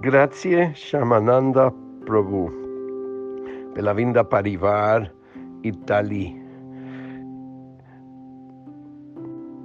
Grazie 0.00 0.72
Shamananda 0.76 1.72
Prabhu 2.06 2.46
per 3.74 3.82
la 3.82 3.92
vinda 3.92 4.22
Parivar 4.22 5.12
Italia. 5.62 6.30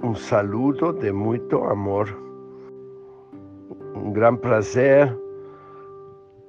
Un 0.02 0.16
saludo 0.16 0.92
de 0.92 1.12
muito 1.12 1.70
amor. 1.70 2.08
Un 3.94 4.12
gran 4.12 4.36
placer 4.36 5.16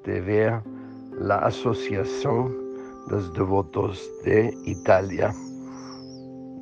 de 0.04 0.20
ver 0.20 0.64
la 1.20 1.38
Asociación 1.46 2.58
dos 3.08 3.32
Devotos 3.34 4.10
de 4.24 4.52
Italia, 4.66 5.32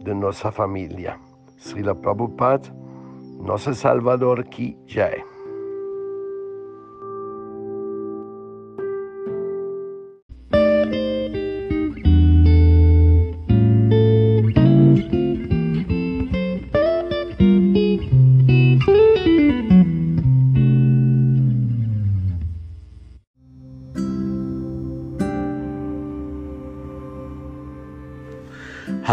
de 0.03 0.13
nuestra 0.13 0.51
familia. 0.51 1.17
Srila 1.57 1.95
Prabhupada, 1.95 2.69
nosso 3.39 3.73
Salvador 3.73 4.43
Ki 4.49 4.77
Jai. 4.87 5.32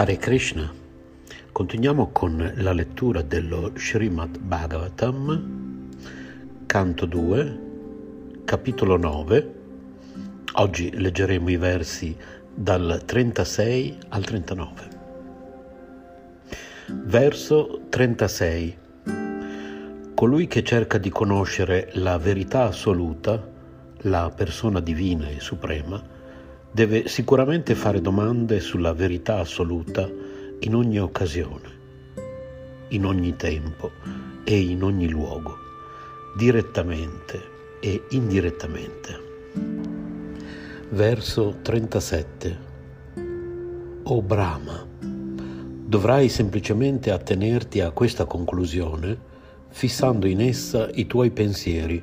Hare 0.00 0.16
Krishna. 0.16 0.72
Continuiamo 1.52 2.08
con 2.10 2.54
la 2.56 2.72
lettura 2.72 3.20
dello 3.20 3.72
Srimad 3.76 4.38
Bhagavatam, 4.38 5.88
canto 6.64 7.04
2, 7.04 7.60
capitolo 8.46 8.96
9. 8.96 9.54
Oggi 10.54 10.98
leggeremo 10.98 11.50
i 11.50 11.58
versi 11.58 12.16
dal 12.54 13.02
36 13.04 13.98
al 14.08 14.24
39. 14.24 14.88
Verso 17.04 17.82
36. 17.90 18.78
Colui 20.14 20.46
che 20.46 20.64
cerca 20.64 20.96
di 20.96 21.10
conoscere 21.10 21.90
la 21.96 22.16
verità 22.16 22.62
assoluta, 22.62 23.46
la 24.04 24.32
persona 24.34 24.80
divina 24.80 25.28
e 25.28 25.40
suprema, 25.40 26.02
deve 26.72 27.08
sicuramente 27.08 27.74
fare 27.74 28.00
domande 28.00 28.60
sulla 28.60 28.92
verità 28.92 29.38
assoluta 29.38 30.08
in 30.60 30.74
ogni 30.74 31.00
occasione, 31.00 31.78
in 32.88 33.04
ogni 33.04 33.34
tempo 33.34 33.90
e 34.44 34.58
in 34.60 34.82
ogni 34.84 35.08
luogo, 35.08 35.56
direttamente 36.36 37.42
e 37.80 38.04
indirettamente. 38.10 39.28
Verso 40.90 41.56
37. 41.60 42.68
O 44.04 44.22
Brahma, 44.22 44.86
dovrai 45.00 46.28
semplicemente 46.28 47.10
attenerti 47.10 47.80
a 47.80 47.90
questa 47.90 48.24
conclusione 48.26 49.28
fissando 49.68 50.26
in 50.26 50.40
essa 50.40 50.88
i 50.94 51.06
tuoi 51.06 51.30
pensieri, 51.30 52.02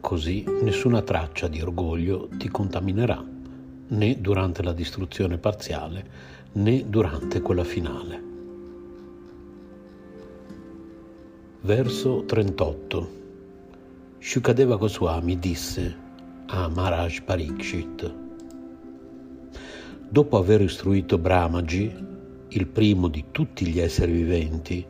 così 0.00 0.44
nessuna 0.62 1.02
traccia 1.02 1.48
di 1.48 1.60
orgoglio 1.60 2.28
ti 2.36 2.48
contaminerà 2.48 3.36
né 3.88 4.20
durante 4.20 4.62
la 4.62 4.72
distruzione 4.72 5.38
parziale 5.38 6.04
né 6.52 6.84
durante 6.88 7.40
quella 7.40 7.64
finale. 7.64 8.22
Verso 11.60 12.24
38 12.24 13.16
Shukadeva 14.18 14.76
Goswami 14.76 15.38
disse 15.38 15.96
a 16.46 16.68
Maharaj 16.68 17.20
Parikshit 17.22 18.14
Dopo 20.10 20.38
aver 20.38 20.62
istruito 20.62 21.18
Brahmaji, 21.18 21.94
il 22.48 22.66
primo 22.66 23.08
di 23.08 23.26
tutti 23.30 23.66
gli 23.66 23.78
esseri 23.78 24.12
viventi, 24.12 24.86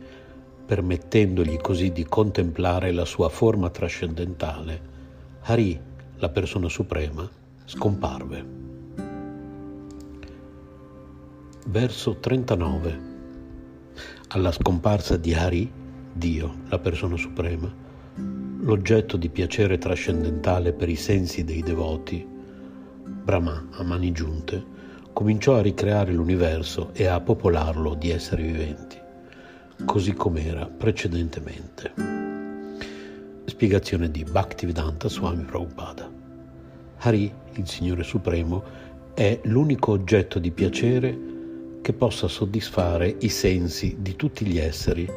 permettendogli 0.65 1.57
così 1.57 1.91
di 1.91 2.05
contemplare 2.05 2.93
la 2.93 3.05
sua 3.05 3.29
forma 3.29 3.69
trascendentale, 3.69 4.81
Hari, 5.41 5.81
la 6.19 6.29
persona 6.29 6.69
suprema, 6.69 7.29
scomparve. 7.65 8.68
Verso 11.71 12.17
39. 12.17 12.99
Alla 14.29 14.53
scomparsa 14.53 15.19
di 15.19 15.35
Hari, 15.35 15.71
Dio, 16.15 16.61
la 16.71 16.79
persona 16.79 17.15
suprema, 17.19 17.71
l'oggetto 18.61 19.19
di 19.19 19.29
piacere 19.29 19.77
trascendentale 19.77 20.73
per 20.73 20.89
i 20.89 20.97
sensi 20.97 21.45
dei 21.45 21.63
devoti, 21.63 22.27
Brahma 23.05 23.69
a 23.73 23.83
mani 23.83 24.13
giunte, 24.13 24.65
cominciò 25.13 25.57
a 25.57 25.61
ricreare 25.61 26.11
l'universo 26.11 26.89
e 26.95 27.05
a 27.05 27.21
popolarlo 27.21 27.93
di 27.93 28.13
esseri 28.13 28.45
viventi, 28.45 28.97
così 29.85 30.15
com'era 30.15 30.65
precedentemente. 30.65 31.93
Spiegazione 33.45 34.11
di 34.11 34.25
Bhaktivedanta 34.25 35.11
Swami 35.11 35.45
Prabhupada. 35.45 36.11
Hari, 37.01 37.31
il 37.57 37.69
Signore 37.69 38.05
Supremo, 38.05 38.65
è 39.13 39.39
l'unico 39.43 39.93
oggetto 39.93 40.39
di 40.39 40.51
piacere 40.51 41.37
che 41.81 41.93
possa 41.93 42.29
soddisfare 42.29 43.17
i 43.21 43.29
sensi 43.29 43.97
di 44.01 44.17
tutti 44.17 44.45
gli 44.45 44.59
esseri. 44.59 45.09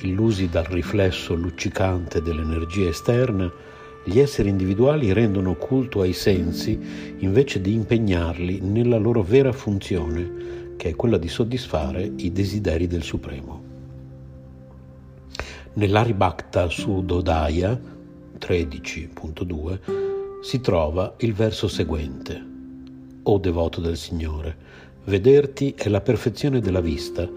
Illusi 0.00 0.48
dal 0.48 0.64
riflesso 0.64 1.34
luccicante 1.34 2.20
dell'energia 2.20 2.88
esterna, 2.88 3.50
gli 4.04 4.20
esseri 4.20 4.48
individuali 4.48 5.12
rendono 5.12 5.54
culto 5.56 6.00
ai 6.00 6.12
sensi 6.12 6.78
invece 7.18 7.60
di 7.60 7.72
impegnarli 7.72 8.60
nella 8.60 8.98
loro 8.98 9.22
vera 9.22 9.52
funzione, 9.52 10.74
che 10.76 10.90
è 10.90 10.94
quella 10.94 11.18
di 11.18 11.28
soddisfare 11.28 12.12
i 12.16 12.30
desideri 12.30 12.86
del 12.86 13.02
Supremo. 13.02 13.62
Nell'Aribhakta 15.72 16.68
Sudodaya 16.68 17.78
13.2 18.38 19.78
si 20.40 20.60
trova 20.60 21.14
il 21.18 21.32
verso 21.34 21.66
seguente. 21.66 22.54
O 23.24 23.38
devoto 23.38 23.80
del 23.80 23.96
Signore, 23.96 24.56
Vederti 25.06 25.72
è 25.78 25.88
la 25.88 26.00
perfezione 26.00 26.58
della 26.58 26.80
vista, 26.80 27.30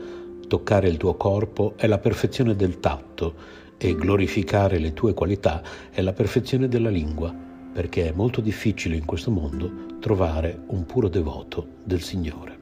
toccare 0.48 0.88
il 0.88 0.98
tuo 0.98 1.14
corpo 1.14 1.74
è 1.76 1.86
la 1.86 2.00
perfezione 2.00 2.56
del 2.56 2.80
tatto 2.80 3.36
e 3.78 3.94
glorificare 3.94 4.80
le 4.80 4.92
tue 4.94 5.14
qualità 5.14 5.62
è 5.92 6.02
la 6.02 6.14
perfezione 6.14 6.68
della 6.68 6.90
lingua, 6.90 7.32
perché 7.72 8.08
è 8.08 8.12
molto 8.12 8.42
difficile 8.42 8.96
in 8.96 9.06
questo 9.06 9.30
mondo 9.30 10.00
trovare 10.00 10.64
un 10.70 10.88
puro 10.88 11.10
devoto 11.10 11.64
del 11.84 12.02
Signore. 12.02 12.58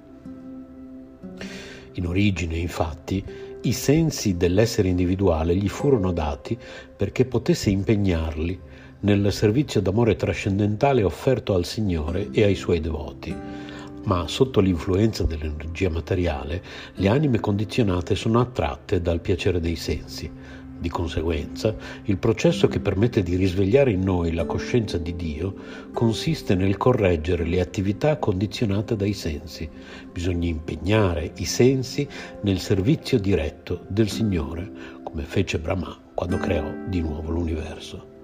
In 1.93 2.05
origine, 2.05 2.57
infatti, 2.57 3.23
i 3.61 3.71
sensi 3.71 4.35
dell'essere 4.35 4.89
individuale 4.89 5.55
gli 5.55 5.69
furono 5.69 6.11
dati 6.11 6.57
perché 6.97 7.23
potesse 7.23 7.69
impegnarli 7.69 8.59
nel 8.99 9.31
servizio 9.31 9.79
d'amore 9.79 10.17
trascendentale 10.17 11.01
offerto 11.01 11.53
al 11.53 11.63
Signore 11.63 12.27
e 12.31 12.43
ai 12.43 12.55
suoi 12.55 12.81
devoti 12.81 13.66
ma 14.07 14.27
sotto 14.27 14.59
l'influenza 14.61 15.23
dell'energia 15.23 15.89
materiale 15.89 16.63
le 16.95 17.07
anime 17.09 17.39
condizionate 17.39 18.15
sono 18.15 18.39
attratte 18.39 19.01
dal 19.01 19.21
piacere 19.21 19.59
dei 19.59 19.75
sensi. 19.75 20.31
Di 20.79 20.89
conseguenza, 20.89 21.75
il 22.03 22.17
processo 22.17 22.67
che 22.67 22.79
permette 22.79 23.23
di 23.23 23.35
risvegliare 23.35 23.91
in 23.91 24.01
noi 24.01 24.33
la 24.33 24.45
coscienza 24.45 24.97
di 24.97 25.15
Dio 25.15 25.55
consiste 25.91 26.53
nel 26.53 26.77
correggere 26.77 27.45
le 27.45 27.59
attività 27.59 28.17
condizionate 28.17 28.95
dai 28.95 29.13
sensi. 29.13 29.67
Bisogna 30.11 30.47
impegnare 30.47 31.33
i 31.37 31.45
sensi 31.45 32.07
nel 32.41 32.59
servizio 32.59 33.19
diretto 33.19 33.85
del 33.87 34.09
Signore, 34.09 34.71
come 35.03 35.23
fece 35.23 35.57
Brahma 35.59 35.97
quando 36.13 36.37
creò 36.37 36.71
di 36.87 37.01
nuovo 37.01 37.31
l'universo 37.31 38.16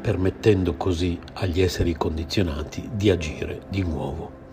permettendo 0.00 0.74
così 0.74 1.18
agli 1.34 1.60
esseri 1.60 1.94
condizionati 1.94 2.88
di 2.92 3.10
agire 3.10 3.62
di 3.68 3.82
nuovo. 3.82 4.44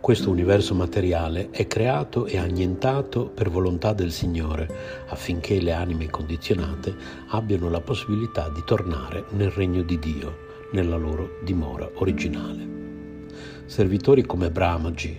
Questo 0.00 0.30
universo 0.30 0.74
materiale 0.74 1.50
è 1.50 1.66
creato 1.66 2.26
e 2.26 2.38
annientato 2.38 3.26
per 3.26 3.50
volontà 3.50 3.92
del 3.92 4.12
Signore, 4.12 4.68
affinché 5.08 5.60
le 5.60 5.72
anime 5.72 6.08
condizionate 6.08 6.94
abbiano 7.30 7.68
la 7.70 7.80
possibilità 7.80 8.48
di 8.48 8.62
tornare 8.64 9.24
nel 9.30 9.50
regno 9.50 9.82
di 9.82 9.98
Dio, 9.98 10.38
nella 10.72 10.96
loro 10.96 11.38
dimora 11.42 11.90
originale. 11.94 12.68
Servitori 13.66 14.22
come 14.22 14.50
Brahmaji, 14.50 15.16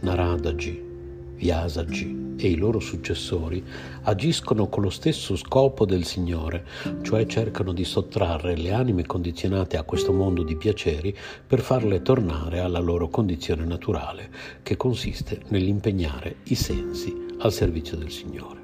Naradaji, 0.00 0.88
Vyasaji 1.34 2.34
e 2.38 2.48
i 2.48 2.56
loro 2.56 2.80
successori 2.80 3.62
agiscono 4.10 4.68
con 4.68 4.82
lo 4.82 4.90
stesso 4.90 5.36
scopo 5.36 5.86
del 5.86 6.04
Signore, 6.04 6.64
cioè 7.02 7.26
cercano 7.26 7.72
di 7.72 7.84
sottrarre 7.84 8.56
le 8.56 8.72
anime 8.72 9.06
condizionate 9.06 9.76
a 9.76 9.84
questo 9.84 10.12
mondo 10.12 10.42
di 10.42 10.56
piaceri 10.56 11.16
per 11.46 11.60
farle 11.60 12.02
tornare 12.02 12.58
alla 12.58 12.80
loro 12.80 13.08
condizione 13.08 13.64
naturale, 13.64 14.30
che 14.62 14.76
consiste 14.76 15.42
nell'impegnare 15.48 16.38
i 16.44 16.56
sensi 16.56 17.14
al 17.38 17.52
servizio 17.52 17.96
del 17.96 18.10
Signore. 18.10 18.58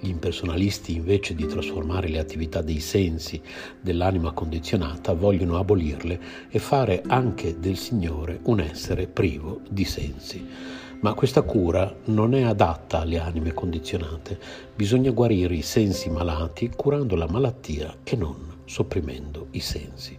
Gli 0.00 0.08
impersonalisti, 0.08 0.94
invece 0.94 1.34
di 1.34 1.46
trasformare 1.46 2.08
le 2.08 2.18
attività 2.18 2.60
dei 2.60 2.80
sensi 2.80 3.40
dell'anima 3.80 4.32
condizionata, 4.32 5.12
vogliono 5.12 5.58
abolirle 5.58 6.20
e 6.50 6.58
fare 6.58 7.02
anche 7.06 7.58
del 7.58 7.76
Signore 7.76 8.40
un 8.44 8.60
essere 8.60 9.06
privo 9.06 9.60
di 9.68 9.84
sensi. 9.84 10.77
Ma 11.00 11.14
questa 11.14 11.42
cura 11.42 11.94
non 12.06 12.34
è 12.34 12.42
adatta 12.42 13.00
alle 13.00 13.20
anime 13.20 13.54
condizionate. 13.54 14.36
Bisogna 14.74 15.12
guarire 15.12 15.54
i 15.54 15.62
sensi 15.62 16.10
malati 16.10 16.70
curando 16.74 17.14
la 17.14 17.28
malattia 17.28 17.98
e 18.02 18.16
non 18.16 18.56
sopprimendo 18.64 19.46
i 19.52 19.60
sensi. 19.60 20.18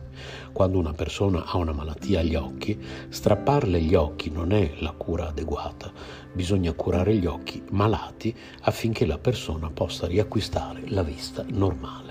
Quando 0.53 0.79
una 0.79 0.93
persona 0.93 1.45
ha 1.45 1.57
una 1.57 1.73
malattia 1.73 2.21
agli 2.21 2.35
occhi, 2.35 2.79
strapparle 3.09 3.81
gli 3.81 3.93
occhi 3.93 4.31
non 4.31 4.53
è 4.53 4.75
la 4.79 4.91
cura 4.91 5.27
adeguata. 5.27 5.91
Bisogna 6.31 6.71
curare 6.71 7.15
gli 7.15 7.25
occhi 7.25 7.61
malati 7.71 8.33
affinché 8.61 9.05
la 9.05 9.17
persona 9.17 9.69
possa 9.69 10.07
riacquistare 10.07 10.83
la 10.87 11.03
vista 11.03 11.43
normale. 11.49 12.08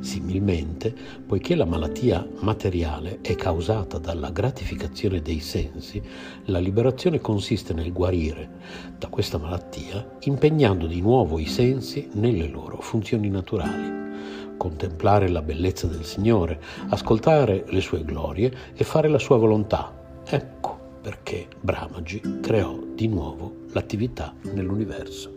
Similmente, 0.00 0.94
poiché 1.26 1.54
la 1.54 1.64
malattia 1.64 2.26
materiale 2.40 3.18
è 3.20 3.34
causata 3.34 3.98
dalla 3.98 4.30
gratificazione 4.30 5.20
dei 5.22 5.40
sensi, 5.40 6.02
la 6.46 6.58
liberazione 6.58 7.20
consiste 7.20 7.74
nel 7.74 7.92
guarire 7.92 8.48
da 8.98 9.08
questa 9.08 9.38
malattia 9.38 10.16
impegnando 10.20 10.86
di 10.86 11.00
nuovo 11.00 11.38
i 11.38 11.46
sensi 11.46 12.08
nelle 12.12 12.48
loro 12.48 12.80
funzioni 12.80 13.28
naturali 13.28 13.98
contemplare 14.58 15.28
la 15.28 15.40
bellezza 15.40 15.86
del 15.86 16.04
Signore, 16.04 16.60
ascoltare 16.88 17.64
le 17.68 17.80
sue 17.80 18.04
glorie 18.04 18.52
e 18.74 18.84
fare 18.84 19.08
la 19.08 19.18
sua 19.18 19.38
volontà. 19.38 20.20
Ecco 20.26 20.78
perché 21.00 21.46
Brahmaji 21.58 22.40
creò 22.42 22.78
di 22.94 23.08
nuovo 23.08 23.66
l'attività 23.72 24.34
nell'universo. 24.42 25.36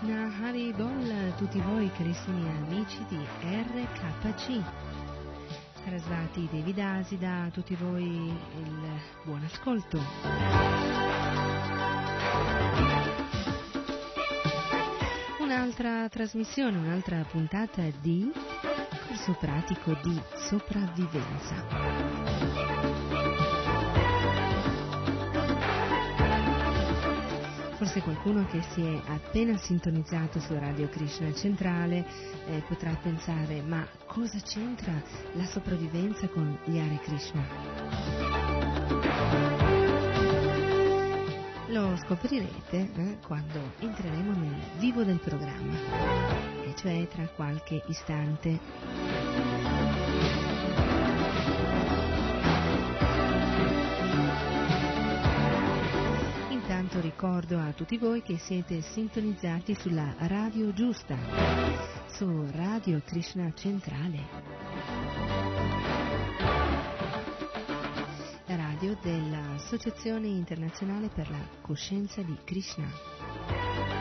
Krishna 0.00 0.32
Haribol, 0.40 1.34
tutti 1.36 1.60
voi 1.60 1.92
carissimi 1.92 2.48
amici 2.48 3.04
di 3.08 3.18
RKC. 3.42 4.62
Sarasvati 5.84 6.48
Devidasi 6.50 7.18
da 7.18 7.50
tutti 7.52 7.74
voi 7.74 8.02
il 8.02 8.88
buon 9.24 9.42
ascolto. 9.44 10.02
Un'altra 15.40 16.08
trasmissione, 16.08 16.78
un'altra 16.78 17.22
puntata 17.30 17.82
di 18.00 18.32
corso 19.06 19.36
pratico 19.38 19.92
di 20.02 20.18
sopravvivenza. 20.48 22.69
Forse 27.80 28.02
qualcuno 28.02 28.44
che 28.44 28.60
si 28.74 28.82
è 28.82 29.00
appena 29.06 29.56
sintonizzato 29.56 30.38
su 30.38 30.52
Radio 30.52 30.86
Krishna 30.90 31.32
Centrale 31.32 32.04
eh, 32.46 32.62
potrà 32.68 32.94
pensare 33.02 33.62
ma 33.62 33.88
cosa 34.04 34.38
c'entra 34.40 34.92
la 35.32 35.46
sopravvivenza 35.46 36.28
con 36.28 36.58
gli 36.66 36.78
Hare 36.78 36.98
Krishna? 36.98 37.42
Lo 41.68 41.96
scoprirete 42.04 42.90
eh, 42.96 43.16
quando 43.26 43.72
entreremo 43.78 44.38
nel 44.38 44.60
vivo 44.76 45.02
del 45.02 45.18
programma, 45.18 45.72
e 46.62 46.74
cioè 46.76 47.08
tra 47.08 47.26
qualche 47.28 47.82
istante. 47.86 49.09
Ricordo 57.10 57.58
a 57.58 57.72
tutti 57.72 57.98
voi 57.98 58.22
che 58.22 58.38
siete 58.38 58.80
sintonizzati 58.82 59.74
sulla 59.74 60.14
radio 60.20 60.72
giusta, 60.72 61.16
su 62.06 62.46
Radio 62.52 63.02
Krishna 63.04 63.52
Centrale. 63.52 64.28
Radio 68.46 68.96
dell'Associazione 69.02 70.28
Internazionale 70.28 71.08
per 71.08 71.28
la 71.30 71.44
Coscienza 71.60 72.22
di 72.22 72.36
Krishna. 72.44 73.99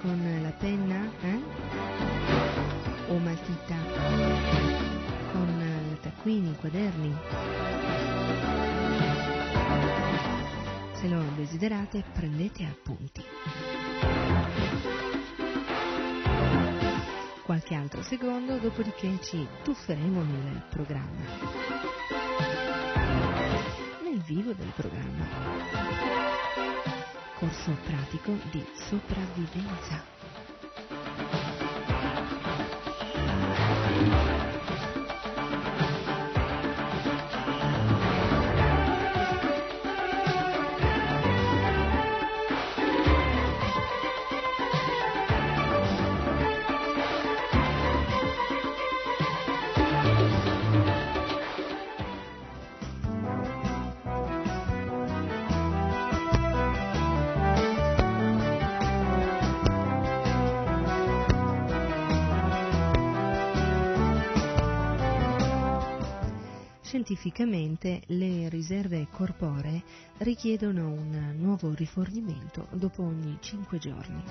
Con 0.00 0.40
la 0.42 0.50
penna? 0.52 1.10
Eh? 1.22 1.40
O 3.08 3.18
matita? 3.18 3.76
Con 5.32 5.98
taccuini, 6.00 6.54
quaderni? 6.56 7.16
desiderate 11.38 12.04
prendete 12.12 12.64
appunti. 12.64 13.22
Qualche 17.44 17.74
altro 17.74 18.02
secondo, 18.02 18.58
dopodiché 18.58 19.18
ci 19.22 19.46
tufferemo 19.62 20.22
nel 20.22 20.62
programma. 20.68 21.22
Nel 24.02 24.20
vivo 24.20 24.52
del 24.52 24.72
programma. 24.74 26.26
Corso 27.38 27.70
pratico 27.84 28.36
di 28.50 28.66
sopravvivenza. 28.74 30.17
Scientificamente 66.88 68.00
le 68.06 68.48
riserve 68.48 69.08
corporee 69.10 69.82
richiedono 70.20 70.90
un 70.90 71.34
nuovo 71.36 71.74
rifornimento 71.74 72.66
dopo 72.70 73.02
ogni 73.02 73.36
5 73.42 73.78
giorni. 73.78 74.22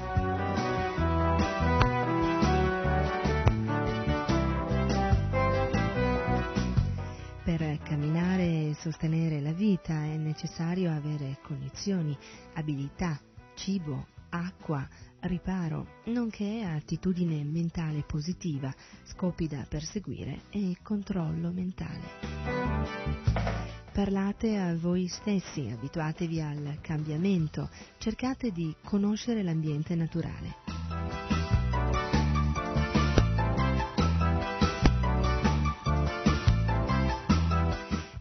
Per 7.44 7.80
camminare 7.84 8.70
e 8.70 8.76
sostenere 8.80 9.40
la 9.40 9.54
vita 9.54 9.94
è 9.94 10.18
necessario 10.18 10.92
avere 10.92 11.38
condizioni, 11.44 12.18
abilità, 12.56 13.20
cibo, 13.54 14.08
acqua, 14.30 14.88
riparo, 15.22 16.02
nonché 16.06 16.64
attitudine 16.64 17.44
mentale 17.44 18.04
positiva, 18.06 18.74
scopi 19.04 19.48
da 19.48 19.66
perseguire 19.68 20.42
e 20.50 20.78
controllo 20.82 21.52
mentale. 21.52 23.16
Parlate 23.92 24.58
a 24.58 24.76
voi 24.76 25.08
stessi, 25.08 25.70
abituatevi 25.70 26.40
al 26.40 26.78
cambiamento, 26.82 27.70
cercate 27.98 28.52
di 28.52 28.76
conoscere 28.84 29.42
l'ambiente 29.42 29.96
naturale. 29.96 30.56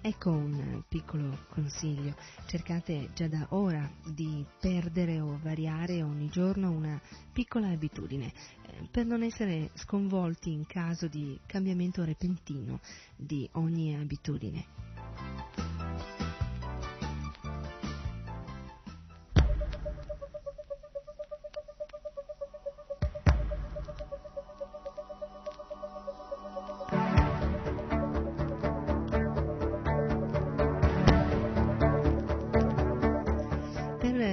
Ecco 0.00 0.30
un 0.30 0.55
piccolo 0.96 1.40
consiglio, 1.50 2.14
cercate 2.46 3.10
già 3.12 3.28
da 3.28 3.48
ora 3.50 3.86
di 4.02 4.42
perdere 4.58 5.20
o 5.20 5.38
variare 5.42 6.02
ogni 6.02 6.30
giorno 6.30 6.70
una 6.70 6.98
piccola 7.34 7.68
abitudine 7.68 8.32
eh, 8.62 8.88
per 8.90 9.04
non 9.04 9.22
essere 9.22 9.72
sconvolti 9.74 10.52
in 10.52 10.64
caso 10.64 11.06
di 11.06 11.38
cambiamento 11.44 12.02
repentino 12.02 12.80
di 13.14 13.46
ogni 13.52 13.94
abitudine. 13.94 14.85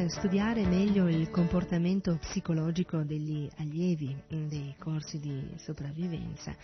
Studiare 0.07 0.65
meglio 0.65 1.07
il 1.07 1.29
comportamento 1.29 2.17
psicologico 2.19 3.03
degli 3.03 3.49
allievi 3.57 4.15
dei 4.27 4.75
corsi 4.77 5.19
di 5.19 5.53
sopravvivenza, 5.57 6.55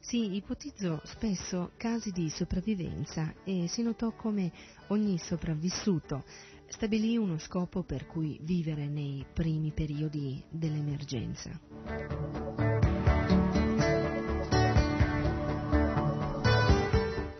si 0.00 0.34
ipotizzò 0.34 1.00
spesso 1.04 1.72
casi 1.76 2.10
di 2.10 2.30
sopravvivenza 2.30 3.34
e 3.44 3.66
si 3.68 3.82
notò 3.82 4.12
come 4.12 4.50
ogni 4.88 5.18
sopravvissuto 5.18 6.24
stabilì 6.66 7.16
uno 7.16 7.38
scopo 7.38 7.82
per 7.82 8.06
cui 8.06 8.38
vivere 8.42 8.86
nei 8.88 9.24
primi 9.32 9.70
periodi 9.72 10.42
dell'emergenza. 10.50 12.47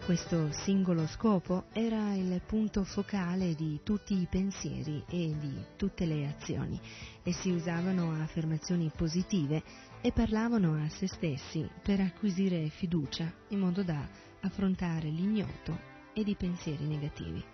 Questo 0.09 0.51
singolo 0.53 1.07
scopo 1.07 1.65
era 1.71 2.15
il 2.15 2.41
punto 2.47 2.83
focale 2.83 3.55
di 3.55 3.81
tutti 3.83 4.19
i 4.19 4.27
pensieri 4.27 5.05
e 5.07 5.37
di 5.39 5.63
tutte 5.77 6.07
le 6.07 6.27
azioni. 6.27 6.81
Essi 7.23 7.51
usavano 7.51 8.13
affermazioni 8.13 8.91
positive 8.97 9.63
e 10.01 10.11
parlavano 10.11 10.83
a 10.83 10.89
se 10.89 11.09
stessi 11.09 11.69
per 11.83 12.01
acquisire 12.01 12.71
fiducia 12.71 13.31
in 13.49 13.59
modo 13.59 13.83
da 13.83 14.09
affrontare 14.41 15.11
l'ignoto 15.11 15.79
ed 16.15 16.27
i 16.27 16.37
pensieri 16.37 16.87
negativi. 16.87 17.45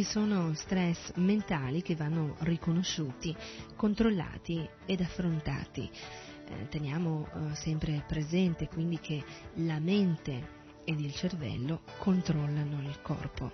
Vi 0.00 0.06
sono 0.06 0.54
stress 0.54 1.12
mentali 1.16 1.82
che 1.82 1.94
vanno 1.94 2.34
riconosciuti, 2.38 3.36
controllati 3.76 4.66
ed 4.86 5.02
affrontati. 5.02 5.90
Eh, 6.48 6.68
teniamo 6.70 7.26
eh, 7.26 7.54
sempre 7.54 8.02
presente 8.08 8.66
quindi 8.66 8.98
che 8.98 9.22
la 9.56 9.78
mente 9.78 10.78
ed 10.84 11.00
il 11.00 11.12
cervello 11.12 11.82
controllano 11.98 12.80
il 12.80 12.98
corpo. 13.02 13.52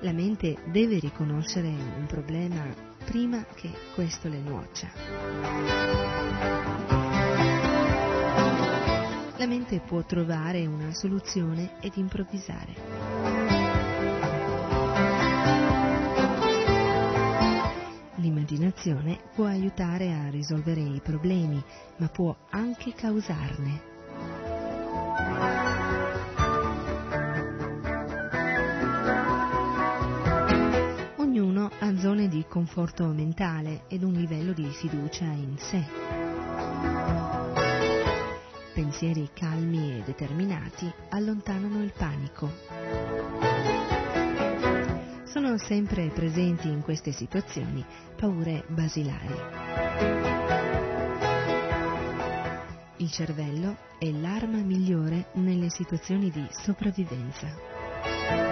La 0.00 0.12
mente 0.12 0.56
deve 0.72 0.98
riconoscere 0.98 1.68
un 1.68 2.06
problema 2.08 2.97
prima 3.08 3.42
che 3.54 3.70
questo 3.94 4.28
le 4.28 4.38
nuoccia. 4.38 4.90
La 9.38 9.46
mente 9.46 9.80
può 9.80 10.04
trovare 10.04 10.66
una 10.66 10.92
soluzione 10.92 11.76
ed 11.80 11.92
improvvisare. 11.94 12.74
L'immaginazione 18.16 19.18
può 19.34 19.46
aiutare 19.46 20.12
a 20.12 20.28
risolvere 20.28 20.80
i 20.80 21.00
problemi, 21.02 21.64
ma 21.96 22.08
può 22.08 22.36
anche 22.50 22.92
causarne. 22.92 23.86
Di 32.28 32.44
conforto 32.48 33.06
mentale 33.06 33.82
ed 33.88 34.02
un 34.02 34.12
livello 34.12 34.52
di 34.52 34.68
fiducia 34.68 35.24
in 35.24 35.56
sé 35.58 36.48
pensieri 38.78 39.28
calmi 39.34 39.98
e 39.98 40.02
determinati 40.04 40.88
allontanano 41.08 41.82
il 41.82 41.92
panico. 41.96 42.48
Sono 45.24 45.58
sempre 45.58 46.08
presenti 46.10 46.68
in 46.68 46.82
queste 46.82 47.10
situazioni 47.10 47.84
paure 48.16 48.64
basilari. 48.68 49.34
Il 52.98 53.10
cervello 53.10 53.76
è 53.98 54.12
l'arma 54.12 54.58
migliore 54.58 55.30
nelle 55.34 55.70
situazioni 55.70 56.30
di 56.30 56.46
sopravvivenza. 56.50 58.47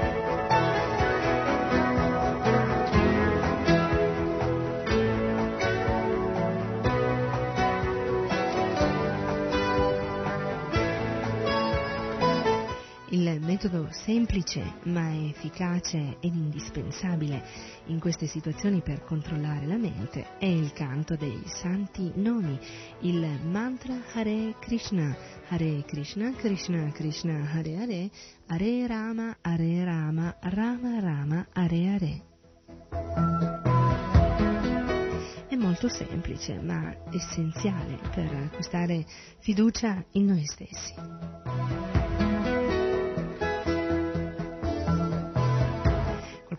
Metodo 13.66 13.88
semplice 13.90 14.74
ma 14.84 15.12
efficace 15.12 16.18
ed 16.20 16.34
indispensabile 16.34 17.42
in 17.86 17.98
queste 17.98 18.26
situazioni 18.26 18.80
per 18.80 19.02
controllare 19.02 19.66
la 19.66 19.76
mente 19.76 20.38
è 20.38 20.46
il 20.46 20.72
canto 20.72 21.16
dei 21.16 21.42
santi 21.46 22.12
nomi, 22.14 22.56
il 23.00 23.26
mantra 23.42 23.94
Hare 24.12 24.54
Krishna, 24.60 25.16
Hare 25.48 25.82
Krishna, 25.84 26.32
Krishna 26.32 26.92
Krishna, 26.92 27.50
Hare 27.52 27.76
Hare, 27.76 28.10
Hare 28.46 28.86
Rama, 28.86 29.36
Hare 29.40 29.84
Rama, 29.84 30.36
Rama 30.42 31.00
Rama, 31.00 31.46
Hare 31.52 31.88
Hare. 31.88 32.22
È 35.48 35.56
molto 35.56 35.88
semplice 35.88 36.60
ma 36.60 36.94
essenziale 37.10 37.98
per 38.14 38.32
acquistare 38.32 39.04
fiducia 39.40 40.04
in 40.12 40.26
noi 40.26 40.44
stessi. 40.44 41.95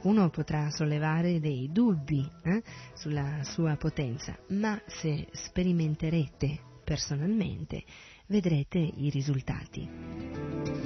Qualcuno 0.07 0.29
potrà 0.29 0.69
sollevare 0.69 1.41
dei 1.41 1.69
dubbi 1.69 2.25
eh, 2.43 2.63
sulla 2.93 3.43
sua 3.43 3.75
potenza, 3.75 4.37
ma 4.49 4.81
se 4.85 5.27
sperimenterete 5.31 6.59
personalmente 6.85 7.83
vedrete 8.27 8.77
i 8.79 9.09
risultati. 9.09 10.76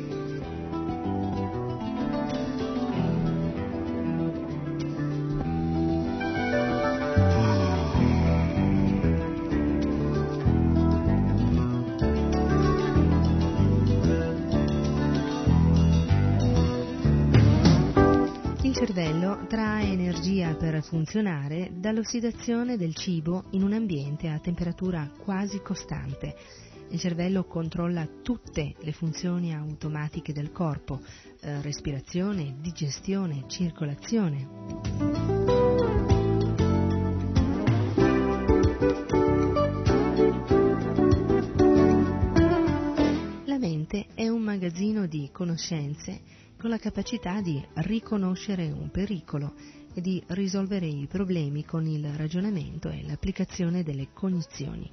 Trae 19.47 19.91
energia 19.91 20.55
per 20.55 20.83
funzionare 20.83 21.71
dall'ossidazione 21.73 22.77
del 22.77 22.95
cibo 22.95 23.45
in 23.51 23.63
un 23.63 23.73
ambiente 23.73 24.27
a 24.27 24.39
temperatura 24.39 25.09
quasi 25.23 25.61
costante. 25.61 26.35
Il 26.89 26.99
cervello 26.99 27.45
controlla 27.45 28.07
tutte 28.21 28.75
le 28.79 28.91
funzioni 28.91 29.53
automatiche 29.55 30.33
del 30.33 30.51
corpo, 30.51 30.99
eh, 31.39 31.61
respirazione, 31.61 32.55
digestione, 32.59 33.45
circolazione. 33.47 34.47
La 43.45 43.57
mente 43.57 44.07
è 44.13 44.27
un 44.27 44.41
magazzino 44.41 45.05
di 45.05 45.29
conoscenze 45.31 46.40
con 46.61 46.69
la 46.69 46.77
capacità 46.77 47.41
di 47.41 47.59
riconoscere 47.73 48.69
un 48.69 48.91
pericolo 48.91 49.55
e 49.95 49.99
di 49.99 50.21
risolvere 50.27 50.85
i 50.85 51.07
problemi 51.07 51.65
con 51.65 51.87
il 51.87 52.07
ragionamento 52.13 52.87
e 52.87 53.01
l'applicazione 53.01 53.81
delle 53.81 54.09
cognizioni. 54.13 54.91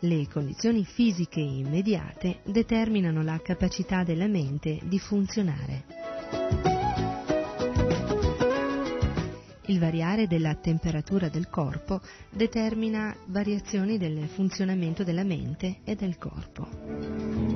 Le 0.00 0.26
condizioni 0.28 0.84
fisiche 0.84 1.38
immediate 1.38 2.40
determinano 2.46 3.22
la 3.22 3.38
capacità 3.40 4.02
della 4.02 4.26
mente 4.26 4.80
di 4.82 4.98
funzionare. 4.98 6.79
Il 9.70 9.78
variare 9.78 10.26
della 10.26 10.56
temperatura 10.56 11.28
del 11.28 11.48
corpo 11.48 12.00
determina 12.28 13.14
variazioni 13.26 13.98
del 13.98 14.26
funzionamento 14.26 15.04
della 15.04 15.22
mente 15.22 15.76
e 15.84 15.94
del 15.94 16.18
corpo. 16.18 17.49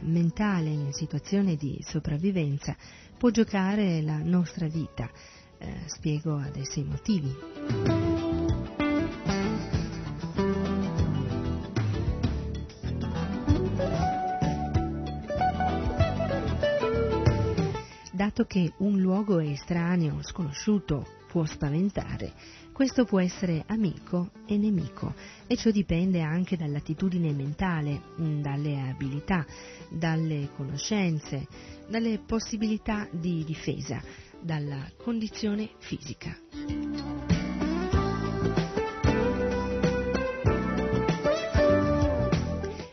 Mentale 0.00 0.68
in 0.68 0.92
situazione 0.92 1.56
di 1.56 1.78
sopravvivenza 1.82 2.76
può 3.16 3.30
giocare 3.30 4.02
la 4.02 4.18
nostra 4.18 4.66
vita. 4.66 5.10
Eh, 5.58 5.82
spiego 5.86 6.36
adesso 6.36 6.80
i 6.80 6.84
motivi. 6.84 7.36
Dato 18.10 18.44
che 18.44 18.72
un 18.78 19.00
luogo 19.00 19.40
estraneo, 19.40 20.22
sconosciuto, 20.22 21.21
può 21.32 21.46
spaventare, 21.46 22.34
questo 22.74 23.06
può 23.06 23.18
essere 23.18 23.64
amico 23.68 24.32
e 24.44 24.58
nemico 24.58 25.14
e 25.46 25.56
ciò 25.56 25.70
dipende 25.70 26.20
anche 26.20 26.58
dall'attitudine 26.58 27.32
mentale, 27.32 28.02
mm, 28.20 28.42
dalle 28.42 28.78
abilità, 28.90 29.46
dalle 29.88 30.50
conoscenze, 30.54 31.48
dalle 31.88 32.18
possibilità 32.18 33.08
di 33.10 33.44
difesa, 33.44 34.02
dalla 34.42 34.86
condizione 35.02 35.70
fisica. 35.78 36.36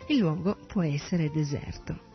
Il 0.08 0.18
luogo 0.18 0.56
può 0.66 0.82
essere 0.84 1.30
deserto 1.30 2.09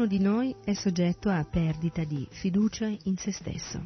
ognuno 0.00 0.06
di 0.06 0.18
noi 0.18 0.54
è 0.64 0.72
soggetto 0.72 1.28
a 1.28 1.44
perdita 1.44 2.04
di 2.04 2.26
fiducia 2.30 2.86
in 2.86 3.16
se 3.16 3.32
stesso. 3.32 3.82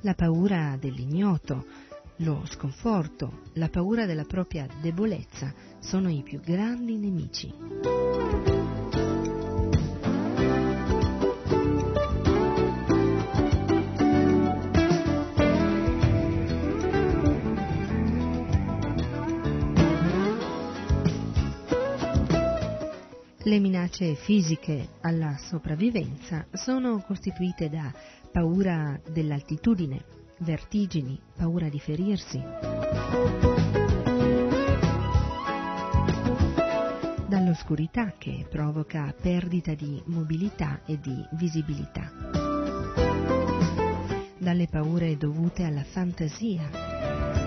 La 0.00 0.14
paura 0.14 0.76
dell'ignoto, 0.80 1.64
lo 2.16 2.42
sconforto, 2.46 3.42
la 3.54 3.68
paura 3.68 4.04
della 4.04 4.24
propria 4.24 4.66
debolezza 4.80 5.54
sono 5.78 6.10
i 6.10 6.22
più 6.22 6.40
grandi 6.40 6.96
nemici. 6.96 8.51
Minacce 23.82 24.14
fisiche 24.14 24.90
alla 25.00 25.36
sopravvivenza 25.36 26.46
sono 26.52 27.02
costituite 27.04 27.68
da 27.68 27.92
paura 28.30 29.00
dell'altitudine, 29.10 30.04
vertigini, 30.38 31.20
paura 31.36 31.68
di 31.68 31.80
ferirsi. 31.80 32.40
Dall'oscurità 37.26 38.14
che 38.18 38.46
provoca 38.48 39.12
perdita 39.20 39.74
di 39.74 40.00
mobilità 40.06 40.82
e 40.86 41.00
di 41.00 41.26
visibilità. 41.32 42.08
Dalle 44.38 44.68
paure 44.68 45.16
dovute 45.16 45.64
alla 45.64 45.84
fantasia 45.84 47.41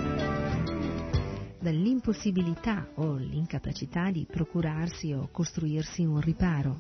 dall'impossibilità 1.65 2.89
o 2.97 3.15
l'incapacità 3.15 4.11
di 4.11 4.27
procurarsi 4.29 5.13
o 5.13 5.29
costruirsi 5.31 6.05
un 6.05 6.19
riparo, 6.19 6.77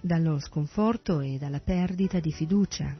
dallo 0.00 0.38
sconforto 0.38 1.18
e 1.18 1.36
dalla 1.36 1.58
perdita 1.58 2.20
di 2.20 2.30
fiducia, 2.30 2.96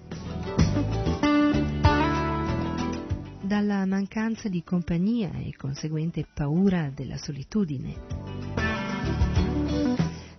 dalla 3.42 3.86
mancanza 3.86 4.48
di 4.48 4.64
compagnia 4.64 5.30
e 5.34 5.54
conseguente 5.56 6.26
paura 6.34 6.90
della 6.92 7.16
solitudine, 7.16 7.94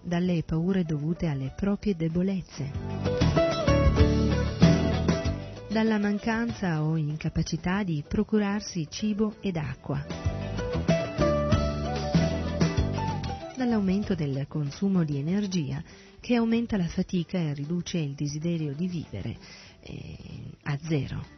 dalle 0.01 0.43
paure 0.43 0.83
dovute 0.83 1.27
alle 1.27 1.53
proprie 1.55 1.95
debolezze 1.95 2.98
dalla 5.69 5.99
mancanza 5.99 6.83
o 6.83 6.97
incapacità 6.97 7.83
di 7.83 8.03
procurarsi 8.07 8.87
cibo 8.89 9.35
ed 9.39 9.55
acqua, 9.55 10.03
dall'aumento 13.55 14.15
del 14.15 14.45
consumo 14.47 15.03
di 15.03 15.17
energia 15.17 15.83
che 16.19 16.35
aumenta 16.35 16.75
la 16.75 16.87
fatica 16.87 17.37
e 17.37 17.53
riduce 17.53 17.99
il 17.99 18.13
desiderio 18.13 18.73
di 18.73 18.87
vivere 18.87 19.37
eh, 19.81 20.17
a 20.63 20.77
zero. 20.81 21.37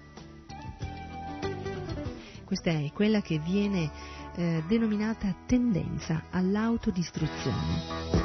questa 2.52 2.72
è 2.72 2.92
quella 2.94 3.22
che 3.22 3.40
viene 3.40 3.90
eh, 4.36 4.62
denominata 4.68 5.34
tendenza 5.46 6.26
all'autodistruzione. 6.32 8.21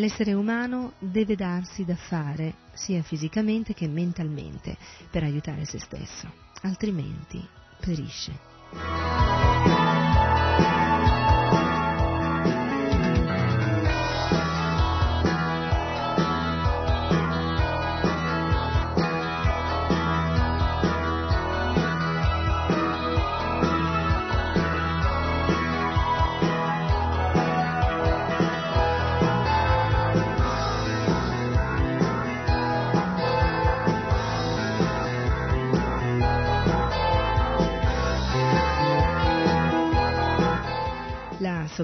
L'essere 0.00 0.32
umano 0.32 0.94
deve 0.98 1.36
darsi 1.36 1.84
da 1.84 1.94
fare, 1.94 2.54
sia 2.72 3.02
fisicamente 3.02 3.74
che 3.74 3.86
mentalmente, 3.86 4.78
per 5.10 5.24
aiutare 5.24 5.66
se 5.66 5.78
stesso, 5.78 6.32
altrimenti 6.62 7.46
perisce. 7.78 9.89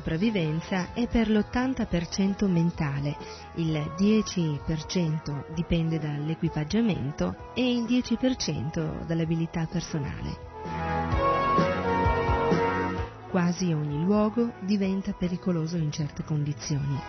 Sopravvivenza 0.07 0.93
è 0.93 1.09
per 1.09 1.29
l'80% 1.29 2.49
mentale, 2.49 3.17
il 3.57 3.73
10% 3.99 5.53
dipende 5.53 5.99
dall'equipaggiamento 5.99 7.51
e 7.55 7.73
il 7.73 7.83
10% 7.83 9.05
dall'abilità 9.05 9.67
personale. 9.67 10.39
Quasi 13.29 13.73
ogni 13.73 14.05
luogo 14.05 14.53
diventa 14.61 15.13
pericoloso 15.13 15.77
in 15.77 15.91
certe 15.91 16.23
condizioni. 16.23 17.01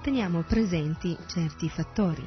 Teniamo 0.00 0.40
presenti 0.40 1.14
certi 1.26 1.68
fattori 1.68 2.26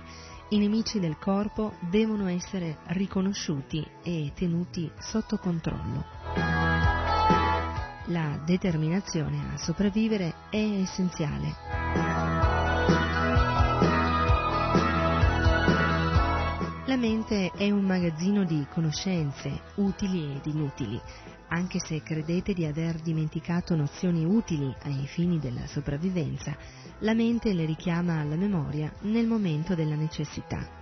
i 0.50 0.60
nemici 0.60 1.00
del 1.00 1.18
corpo 1.18 1.74
devono 1.80 2.28
essere 2.28 2.78
riconosciuti 2.88 3.86
e 4.02 4.32
tenuti 4.34 4.90
sotto 4.98 5.38
controllo. 5.38 6.06
La 8.06 8.42
determinazione 8.46 9.54
a 9.54 9.58
sopravvivere 9.58 10.34
è 10.50 10.56
essenziale. 10.56 11.56
La 16.86 16.96
mente 16.96 17.52
è 17.52 17.70
un 17.70 17.84
magazzino 17.84 18.46
di 18.46 18.66
conoscenze 18.72 19.64
utili 19.76 20.34
ed 20.34 20.46
inutili. 20.46 20.98
Anche 21.50 21.80
se 21.80 22.02
credete 22.02 22.54
di 22.54 22.66
aver 22.66 23.02
dimenticato 23.02 23.76
nozioni 23.76 24.24
utili 24.24 24.74
ai 24.84 25.06
fini 25.08 25.40
della 25.40 25.68
sopravvivenza, 25.68 26.56
la 27.00 27.14
mente 27.14 27.54
le 27.54 27.66
richiama 27.66 28.20
alla 28.20 28.36
memoria 28.36 28.92
nel 29.02 29.28
momento 29.28 29.76
della 29.76 29.96
necessità. 29.96 30.76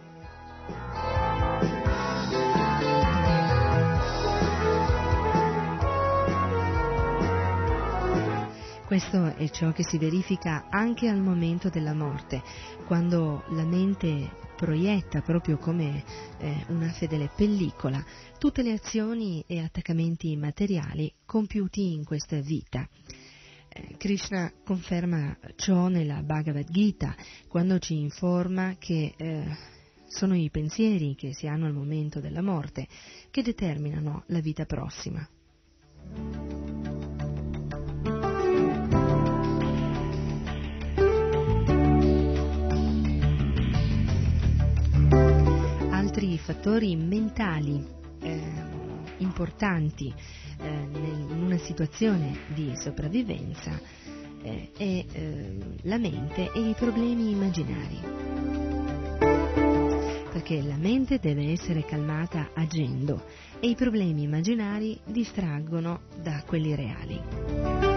Questo 8.86 9.36
è 9.36 9.50
ciò 9.50 9.72
che 9.72 9.84
si 9.84 9.98
verifica 9.98 10.68
anche 10.70 11.10
al 11.10 11.20
momento 11.20 11.70
della 11.70 11.96
morte, 11.96 12.44
quando 12.86 13.44
la 13.50 13.66
mente 13.66 14.30
proietta 14.56 15.22
proprio 15.22 15.58
come 15.58 16.04
eh, 16.38 16.66
una 16.68 16.90
fedele 16.90 17.30
pellicola 17.36 18.02
tutte 18.38 18.62
le 18.62 18.74
azioni 18.74 19.44
e 19.48 19.60
attaccamenti 19.60 20.38
materiali 20.38 21.12
compiuti 21.26 21.94
in 21.94 22.06
questa 22.06 22.40
vita. 22.40 22.88
Krishna 23.98 24.52
conferma 24.64 25.38
ciò 25.56 25.88
nella 25.90 26.22
Bhagavad 26.22 26.70
Gita 26.70 27.14
quando 27.48 27.78
ci 27.80 28.00
informa 28.00 28.76
che 28.80 29.14
eh, 29.18 29.46
sono 30.08 30.36
i 30.36 30.50
pensieri 30.50 31.16
che 31.16 31.34
si 31.34 31.48
hanno 31.48 31.66
al 31.66 31.74
momento 31.74 32.22
della 32.22 32.42
morte 32.42 32.88
che 33.32 33.42
determinano 33.42 34.24
la 34.28 34.40
vita 34.40 34.66
prossima. 34.66 35.28
Altri 45.90 46.38
fattori 46.38 46.96
mentali 46.96 47.86
eh, 48.22 48.75
importanti 49.18 50.14
eh, 50.58 50.68
in 50.68 51.42
una 51.44 51.58
situazione 51.58 52.38
di 52.54 52.74
sopravvivenza 52.76 53.80
eh, 54.42 54.70
è 54.78 55.06
eh, 55.12 55.58
la 55.84 55.98
mente 55.98 56.52
e 56.54 56.60
i 56.60 56.74
problemi 56.74 57.32
immaginari. 57.32 58.00
Perché 60.32 60.62
la 60.62 60.78
mente 60.78 61.20
deve 61.20 61.52
essere 61.52 61.86
calmata 61.86 62.50
agendo 62.54 63.24
e 63.60 63.70
i 63.70 63.76
problemi 63.76 64.24
immaginari 64.24 65.00
distraggono 65.06 66.02
da 66.22 66.44
quelli 66.46 66.76
reali. 66.76 67.95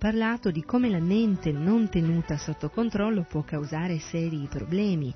Parlato 0.00 0.50
di 0.50 0.64
come 0.64 0.88
la 0.88 0.98
mente 0.98 1.52
non 1.52 1.90
tenuta 1.90 2.38
sotto 2.38 2.70
controllo 2.70 3.26
può 3.28 3.42
causare 3.42 3.98
seri 3.98 4.48
problemi. 4.48 5.12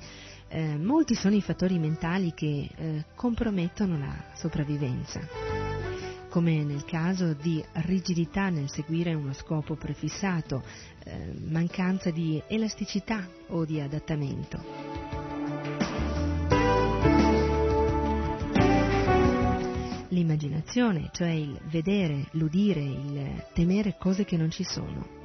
Eh, 0.47 0.77
molti 0.77 1.15
sono 1.15 1.35
i 1.35 1.41
fattori 1.41 1.79
mentali 1.79 2.35
che 2.35 2.69
eh, 2.77 3.05
compromettono 3.15 3.97
la 3.97 4.15
sopravvivenza, 4.35 5.27
come 6.29 6.63
nel 6.65 6.85
caso 6.85 7.33
di 7.33 7.65
rigidità 7.87 8.51
nel 8.51 8.71
seguire 8.71 9.15
uno 9.15 9.33
scopo 9.33 9.75
prefissato, 9.75 10.63
eh, 11.03 11.33
mancanza 11.49 12.11
di 12.11 12.41
elasticità 12.47 13.27
o 13.49 13.65
di 13.65 13.81
adattamento. 13.81 15.24
L'immaginazione, 20.35 21.11
cioè 21.13 21.31
il 21.31 21.59
vedere, 21.71 22.27
l'udire, 22.33 22.81
il 22.81 23.45
temere 23.53 23.97
cose 23.99 24.25
che 24.25 24.37
non 24.37 24.51
ci 24.51 24.65
sono. 24.65 25.23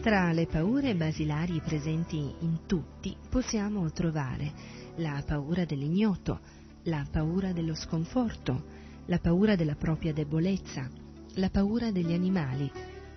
Tra 0.00 0.32
le 0.32 0.46
paure 0.46 0.96
basilari 0.96 1.60
presenti 1.64 2.16
in 2.40 2.66
tutti 2.66 3.16
possiamo 3.30 3.90
trovare 3.92 4.52
la 4.96 5.22
paura 5.24 5.64
dell'ignoto, 5.64 6.40
la 6.84 7.06
paura 7.10 7.52
dello 7.52 7.74
sconforto, 7.74 8.64
la 9.06 9.18
paura 9.18 9.54
della 9.54 9.74
propria 9.76 10.12
debolezza, 10.12 10.88
la 11.34 11.48
paura 11.50 11.90
degli 11.90 12.12
animali, 12.12 12.70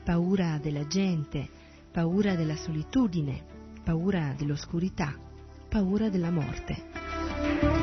paura 0.04 0.60
della 0.62 0.86
gente, 0.88 1.48
paura 1.92 2.36
della 2.36 2.56
solitudine, 2.56 3.44
paura 3.84 4.34
dell'oscurità, 4.38 5.18
paura 5.68 6.10
della 6.10 6.32
morte. 6.32 7.75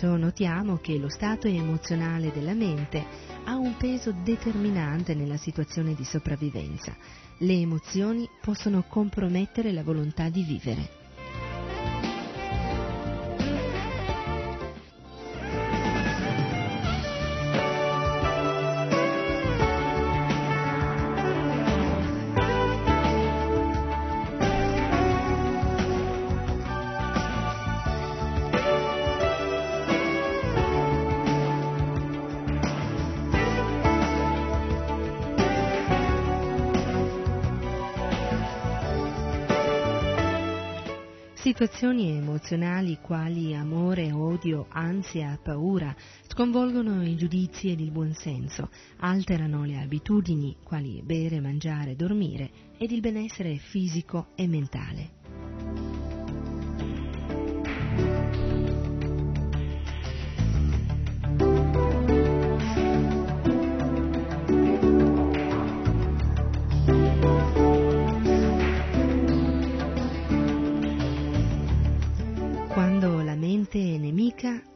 Da 0.00 0.06
ciò 0.06 0.16
notiamo 0.16 0.78
che 0.78 0.96
lo 0.96 1.10
stato 1.10 1.46
emozionale 1.46 2.32
della 2.32 2.54
mente 2.54 3.04
ha 3.44 3.58
un 3.58 3.76
peso 3.76 4.12
determinante 4.24 5.14
nella 5.14 5.36
situazione 5.36 5.94
di 5.94 6.04
sopravvivenza 6.04 6.96
le 7.42 7.52
emozioni 7.52 8.26
possono 8.40 8.82
compromettere 8.88 9.72
la 9.72 9.82
volontà 9.82 10.30
di 10.30 10.42
vivere. 10.42 10.99
Situazioni 41.60 42.16
emozionali 42.16 42.96
quali 43.02 43.54
amore, 43.54 44.12
odio, 44.12 44.64
ansia, 44.70 45.38
paura 45.42 45.94
sconvolgono 46.26 47.06
i 47.06 47.16
giudizi 47.16 47.70
ed 47.70 47.80
il 47.80 47.90
buonsenso, 47.90 48.70
alterano 49.00 49.66
le 49.66 49.78
abitudini 49.78 50.56
quali 50.64 51.02
bere, 51.04 51.38
mangiare, 51.38 51.96
dormire 51.96 52.50
ed 52.78 52.92
il 52.92 53.00
benessere 53.00 53.56
fisico 53.58 54.28
e 54.36 54.48
mentale. 54.48 55.59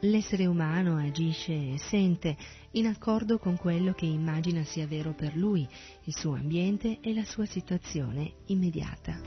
L'essere 0.01 0.47
umano 0.47 0.97
agisce 0.99 1.53
e 1.53 1.79
sente 1.79 2.37
in 2.73 2.87
accordo 2.87 3.39
con 3.39 3.57
quello 3.57 3.93
che 3.93 4.07
immagina 4.07 4.63
sia 4.63 4.87
vero 4.87 5.13
per 5.13 5.35
lui, 5.35 5.67
il 6.05 6.15
suo 6.15 6.35
ambiente 6.35 6.99
e 7.01 7.13
la 7.13 7.25
sua 7.25 7.45
situazione 7.45 8.35
immediata. 8.47 9.19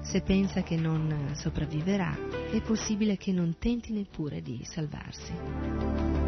Se 0.00 0.20
pensa 0.22 0.62
che 0.62 0.76
non 0.76 1.30
sopravviverà, 1.34 2.16
è 2.50 2.60
possibile 2.60 3.16
che 3.16 3.30
non 3.30 3.56
tenti 3.56 3.92
neppure 3.92 4.42
di 4.42 4.60
salvarsi. 4.64 6.21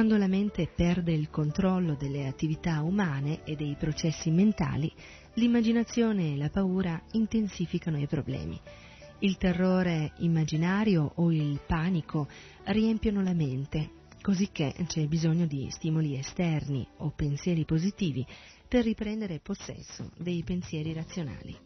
Quando 0.00 0.16
la 0.16 0.28
mente 0.28 0.66
perde 0.66 1.12
il 1.12 1.28
controllo 1.28 1.94
delle 1.94 2.26
attività 2.26 2.80
umane 2.80 3.44
e 3.44 3.54
dei 3.54 3.76
processi 3.78 4.30
mentali, 4.30 4.90
l'immaginazione 5.34 6.32
e 6.32 6.36
la 6.38 6.48
paura 6.48 6.98
intensificano 7.12 7.98
i 7.98 8.06
problemi. 8.06 8.58
Il 9.18 9.36
terrore 9.36 10.12
immaginario 10.20 11.12
o 11.16 11.30
il 11.30 11.60
panico 11.66 12.28
riempiono 12.64 13.22
la 13.22 13.34
mente, 13.34 13.90
cosicché 14.22 14.74
c'è 14.86 15.04
bisogno 15.06 15.44
di 15.44 15.68
stimoli 15.70 16.16
esterni 16.16 16.88
o 17.00 17.12
pensieri 17.14 17.66
positivi 17.66 18.26
per 18.66 18.84
riprendere 18.84 19.38
possesso 19.40 20.12
dei 20.16 20.42
pensieri 20.42 20.94
razionali. 20.94 21.58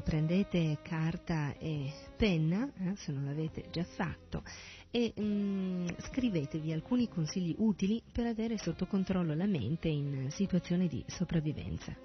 Prendete 0.00 0.78
carta 0.82 1.54
e 1.58 1.92
penna, 2.16 2.70
eh, 2.78 2.96
se 2.96 3.12
non 3.12 3.24
l'avete 3.24 3.66
già 3.70 3.84
fatto, 3.84 4.42
e 4.90 5.12
mm, 5.20 5.88
scrivetevi 5.98 6.72
alcuni 6.72 7.08
consigli 7.08 7.54
utili 7.58 8.02
per 8.10 8.26
avere 8.26 8.58
sotto 8.58 8.86
controllo 8.86 9.34
la 9.34 9.46
mente 9.46 9.88
in 9.88 10.28
situazione 10.30 10.86
di 10.86 11.04
sopravvivenza. 11.06 11.96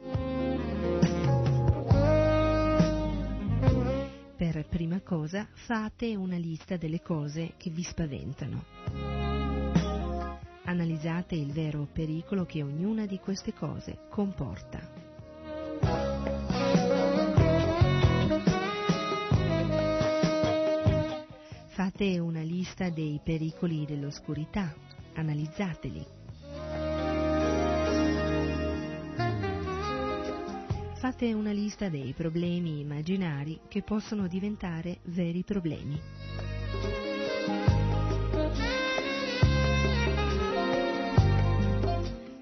Per 4.35 4.65
prima 4.67 4.99
cosa 5.01 5.47
fate 5.53 6.15
una 6.15 6.37
lista 6.37 6.75
delle 6.75 7.01
cose 7.01 7.53
che 7.57 7.69
vi 7.69 7.83
spaventano. 7.83 8.65
Analizzate 10.65 11.35
il 11.35 11.51
vero 11.51 11.87
pericolo 11.91 12.45
che 12.45 12.63
ognuna 12.63 13.05
di 13.05 13.19
queste 13.19 13.53
cose 13.53 14.07
comporta. 14.09 16.12
Fate 21.95 22.17
una 22.17 22.41
lista 22.41 22.89
dei 22.89 23.19
pericoli 23.23 23.85
dell'oscurità, 23.85 24.73
analizzateli. 25.13 26.03
Fate 30.95 31.33
una 31.33 31.51
lista 31.51 31.89
dei 31.89 32.13
problemi 32.13 32.79
immaginari 32.79 33.59
che 33.67 33.83
possono 33.83 34.25
diventare 34.25 35.01
veri 35.03 35.43
problemi. 35.43 36.01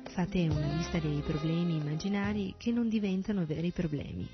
Fate 0.03 0.47
una 0.47 0.73
lista 0.77 0.97
dei 0.97 1.21
problemi 1.25 1.75
immaginari 1.75 2.53
che 2.55 2.71
non 2.71 2.87
diventano 2.87 3.45
veri 3.45 3.71
problemi. 3.71 4.29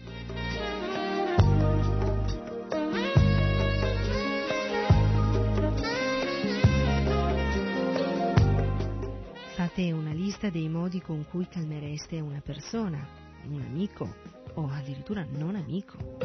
Fate 9.77 9.91
una 9.91 10.11
lista 10.11 10.49
dei 10.49 10.69
modi 10.69 11.01
con 11.01 11.23
cui 11.29 11.47
calmereste 11.47 12.19
una 12.19 12.41
persona, 12.41 12.97
un 13.45 13.61
amico 13.61 14.11
o 14.55 14.67
addirittura 14.71 15.23
non 15.29 15.55
amico, 15.55 16.17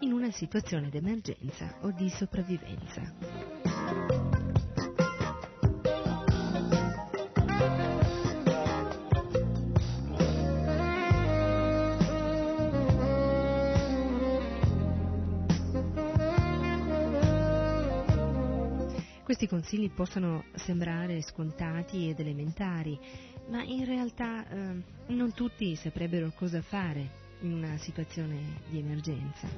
in 0.00 0.12
una 0.12 0.30
situazione 0.30 0.90
d'emergenza 0.90 1.78
o 1.80 1.90
di 1.90 2.10
sopravvivenza. 2.10 4.33
Questi 19.34 19.52
consigli 19.52 19.90
possono 19.90 20.44
sembrare 20.54 21.20
scontati 21.20 22.08
ed 22.08 22.20
elementari, 22.20 22.96
ma 23.48 23.64
in 23.64 23.84
realtà 23.84 24.48
eh, 24.48 24.80
non 25.08 25.32
tutti 25.34 25.74
saprebbero 25.74 26.30
cosa 26.36 26.62
fare 26.62 27.10
in 27.40 27.52
una 27.52 27.76
situazione 27.78 28.60
di 28.70 28.78
emergenza. 28.78 29.48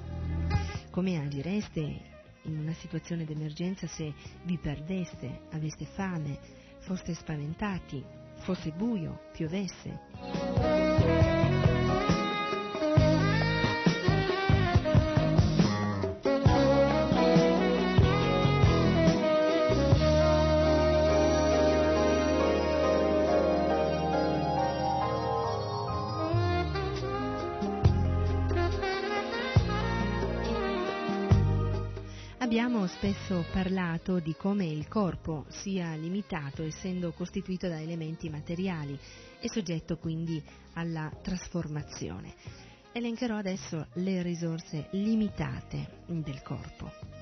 Come 0.91 1.21
agireste 1.21 1.81
in 2.45 2.57
una 2.57 2.73
situazione 2.73 3.27
di 3.27 3.35
emergenza 3.35 3.87
se 3.87 4.15
vi 4.45 4.57
perdeste, 4.57 5.41
aveste 5.51 5.85
fame, 5.85 6.39
foste 6.79 7.12
spaventati, 7.12 8.03
fosse 8.39 8.71
buio, 8.71 9.25
piovesse? 9.33 10.86
Spesso 32.97 33.45
parlato 33.53 34.21
di 34.21 34.35
come 34.35 34.65
il 34.65 34.89
corpo 34.89 35.45
sia 35.49 35.95
limitato 35.97 36.63
essendo 36.63 37.13
costituito 37.13 37.69
da 37.69 37.79
elementi 37.79 38.31
materiali 38.31 38.99
e 39.39 39.51
soggetto 39.51 39.99
quindi 39.99 40.43
alla 40.73 41.13
trasformazione. 41.23 42.33
Elencherò 42.93 43.37
adesso 43.37 43.89
le 43.95 44.23
risorse 44.23 44.89
limitate 44.93 46.05
del 46.07 46.41
corpo. 46.41 47.15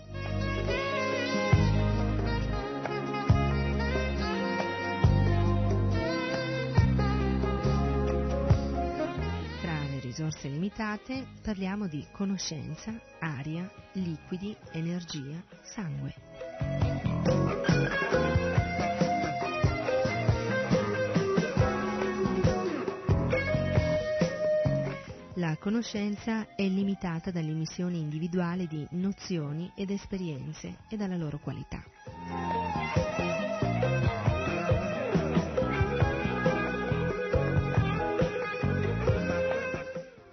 Risorse 10.14 10.46
limitate, 10.46 11.27
parliamo 11.42 11.88
di 11.88 12.07
conoscenza, 12.12 12.96
aria, 13.18 13.68
liquidi, 13.94 14.57
energia, 14.70 15.42
sangue. 15.61 16.14
La 25.35 25.57
conoscenza 25.59 26.55
è 26.55 26.62
limitata 26.62 27.33
dall'emissione 27.33 27.96
individuale 27.96 28.68
di 28.68 28.87
nozioni 28.92 29.72
ed 29.74 29.90
esperienze 29.90 30.77
e 30.88 30.96
dalla 30.96 31.16
loro 31.16 31.40
qualità. 31.40 31.83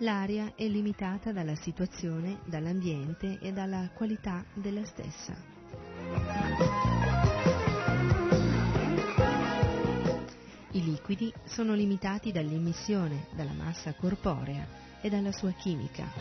L'aria 0.02 0.54
è 0.56 0.68
limitata 0.68 1.32
dalla 1.32 1.54
situazione, 1.54 2.40
dall'ambiente 2.46 3.38
e 3.40 3.52
dalla 3.54 3.88
qualità 3.94 4.44
della 4.56 4.84
stessa. 4.84 5.36
I 10.72 10.84
liquidi 10.84 11.32
sono 11.44 11.76
limitati 11.76 12.32
dall'emissione, 12.32 13.28
dalla 13.36 13.54
massa 13.54 13.94
corporea 13.94 14.68
e 15.02 15.10
dalla 15.10 15.32
sua 15.32 15.52
chimica. 15.52 16.12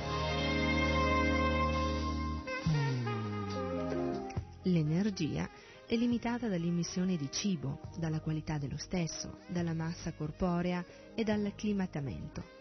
L'energia 4.64 5.48
è 5.86 5.96
limitata 5.96 6.48
dall'emissione 6.48 7.16
di 7.16 7.30
cibo, 7.32 7.80
dalla 7.96 8.20
qualità 8.20 8.58
dello 8.58 8.76
stesso, 8.76 9.38
dalla 9.48 9.72
massa 9.72 10.12
corporea 10.12 10.84
e 11.14 11.24
dall'acclimatamento. 11.24 12.59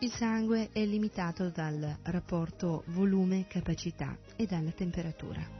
Il 0.00 0.12
sangue 0.12 0.68
è 0.70 0.84
limitato 0.84 1.48
dal 1.48 1.98
rapporto 2.04 2.84
volume-capacità 2.86 4.16
e 4.36 4.46
dalla 4.46 4.70
temperatura. 4.70 5.57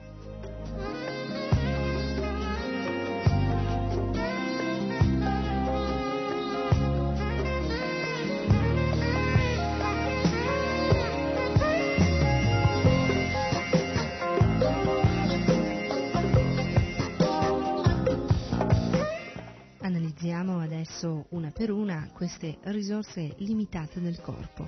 Per 21.58 21.72
una 21.72 22.08
queste 22.12 22.58
risorse 22.66 23.34
limitate 23.38 24.00
del 24.00 24.20
corpo. 24.20 24.64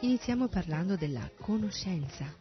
Iniziamo 0.00 0.48
parlando 0.48 0.96
della 0.96 1.30
conoscenza. 1.38 2.34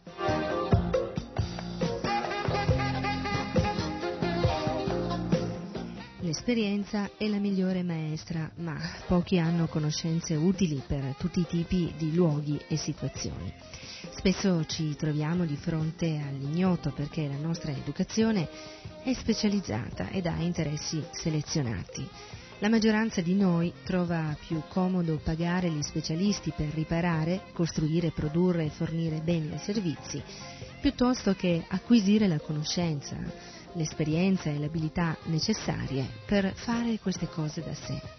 L'esperienza 6.21 7.12
è 7.15 7.27
la 7.27 7.38
migliore 7.38 7.83
maestra, 7.83 8.49
ma 8.55 8.75
pochi 9.05 9.38
hanno 9.38 9.67
conoscenze 9.67 10.33
utili 10.33 10.81
per 10.85 11.13
tutti 11.19 11.41
i 11.41 11.45
tipi 11.45 11.93
di 11.95 12.12
luoghi 12.15 12.59
e 12.67 12.75
situazioni. 12.75 13.53
Spesso 14.19 14.65
ci 14.65 14.97
troviamo 14.97 15.45
di 15.45 15.55
fronte 15.55 16.21
all'ignoto 16.27 16.91
perché 16.91 17.25
la 17.29 17.38
nostra 17.38 17.71
educazione 17.71 18.49
è 19.01 19.13
specializzata 19.13 20.10
ed 20.10 20.25
ha 20.25 20.36
interessi 20.39 21.01
selezionati. 21.12 22.05
La 22.58 22.67
maggioranza 22.67 23.21
di 23.21 23.34
noi 23.34 23.71
trova 23.86 24.36
più 24.45 24.62
comodo 24.67 25.21
pagare 25.23 25.69
gli 25.69 25.82
specialisti 25.82 26.51
per 26.53 26.67
riparare, 26.73 27.43
costruire, 27.53 28.12
produrre 28.12 28.65
e 28.65 28.69
fornire 28.71 29.21
beni 29.21 29.53
e 29.53 29.58
servizi, 29.58 30.21
piuttosto 30.82 31.34
che 31.34 31.63
acquisire 31.69 32.27
la 32.27 32.41
conoscenza, 32.41 33.15
l'esperienza 33.75 34.49
e 34.49 34.60
l'abilità 34.60 35.17
necessarie 35.27 36.05
per 36.25 36.51
fare 36.55 36.99
queste 36.99 37.29
cose 37.29 37.63
da 37.63 37.73
sé. 37.73 38.18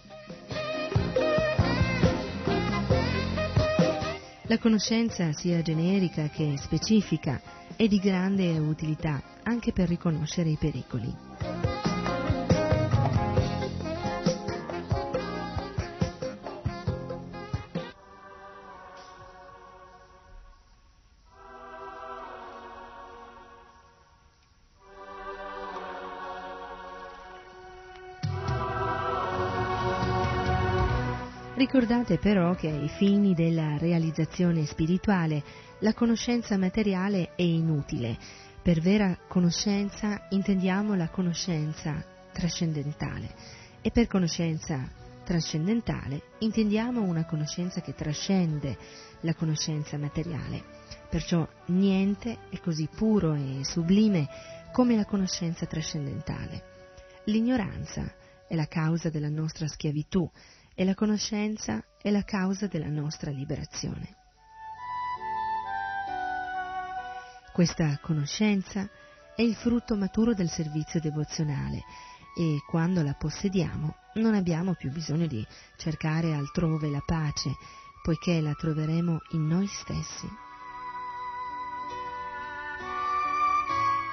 La 4.50 4.58
conoscenza, 4.58 5.32
sia 5.32 5.62
generica 5.62 6.26
che 6.26 6.56
specifica, 6.56 7.40
è 7.76 7.86
di 7.86 7.98
grande 7.98 8.58
utilità 8.58 9.22
anche 9.44 9.70
per 9.70 9.86
riconoscere 9.86 10.48
i 10.48 10.56
pericoli. 10.58 11.59
Ricordate 31.72 32.18
però 32.18 32.56
che 32.56 32.68
ai 32.68 32.88
fini 32.88 33.32
della 33.32 33.78
realizzazione 33.78 34.66
spirituale 34.66 35.40
la 35.78 35.94
conoscenza 35.94 36.58
materiale 36.58 37.36
è 37.36 37.42
inutile. 37.42 38.18
Per 38.60 38.80
vera 38.80 39.16
conoscenza 39.28 40.26
intendiamo 40.30 40.96
la 40.96 41.08
conoscenza 41.10 42.04
trascendentale 42.32 43.32
e 43.82 43.92
per 43.92 44.08
conoscenza 44.08 44.84
trascendentale 45.22 46.22
intendiamo 46.40 47.02
una 47.02 47.24
conoscenza 47.24 47.80
che 47.80 47.94
trascende 47.94 48.76
la 49.20 49.34
conoscenza 49.34 49.96
materiale. 49.96 50.64
Perciò 51.08 51.46
niente 51.66 52.38
è 52.50 52.58
così 52.58 52.88
puro 52.92 53.34
e 53.34 53.60
sublime 53.62 54.26
come 54.72 54.96
la 54.96 55.04
conoscenza 55.04 55.66
trascendentale. 55.66 56.64
L'ignoranza 57.26 58.12
è 58.48 58.56
la 58.56 58.66
causa 58.66 59.08
della 59.08 59.28
nostra 59.28 59.68
schiavitù 59.68 60.28
e 60.80 60.84
la 60.86 60.94
conoscenza 60.94 61.84
è 62.00 62.08
la 62.08 62.22
causa 62.22 62.66
della 62.66 62.88
nostra 62.88 63.30
liberazione. 63.30 64.16
Questa 67.52 67.98
conoscenza 68.00 68.88
è 69.36 69.42
il 69.42 69.54
frutto 69.56 69.94
maturo 69.94 70.32
del 70.32 70.48
servizio 70.48 70.98
devozionale 70.98 71.84
e 72.34 72.60
quando 72.66 73.02
la 73.02 73.12
possediamo 73.12 73.94
non 74.14 74.32
abbiamo 74.32 74.72
più 74.72 74.90
bisogno 74.90 75.26
di 75.26 75.46
cercare 75.76 76.32
altrove 76.32 76.88
la 76.88 77.02
pace, 77.04 77.50
poiché 78.02 78.40
la 78.40 78.54
troveremo 78.54 79.18
in 79.32 79.46
noi 79.46 79.66
stessi. 79.66 80.26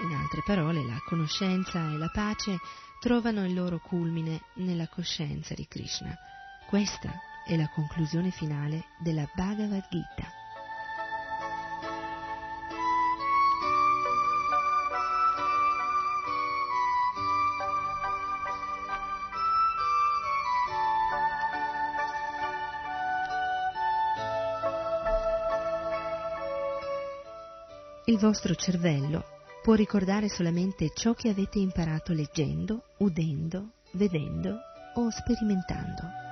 In 0.01 0.13
altre 0.13 0.41
parole, 0.45 0.85
la 0.85 1.01
conoscenza 1.05 1.79
e 1.91 1.97
la 1.97 2.09
pace 2.09 2.59
trovano 2.99 3.45
il 3.45 3.53
loro 3.53 3.79
culmine 3.79 4.41
nella 4.55 4.89
coscienza 4.89 5.53
di 5.53 5.65
Krishna. 5.65 6.13
Questa 6.67 7.09
è 7.45 7.55
la 7.55 7.69
conclusione 7.69 8.29
finale 8.29 8.87
della 8.97 9.25
Bhagavad 9.33 9.87
Gita. 9.89 10.25
Il 28.03 28.17
vostro 28.17 28.53
cervello 28.55 29.23
può 29.63 29.73
ricordare 29.73 30.27
solamente 30.27 30.91
ciò 30.93 31.13
che 31.13 31.29
avete 31.29 31.59
imparato 31.59 32.11
leggendo, 32.11 32.87
udendo, 32.97 33.69
vedendo 33.93 34.57
o 34.95 35.09
sperimentando. 35.11 36.26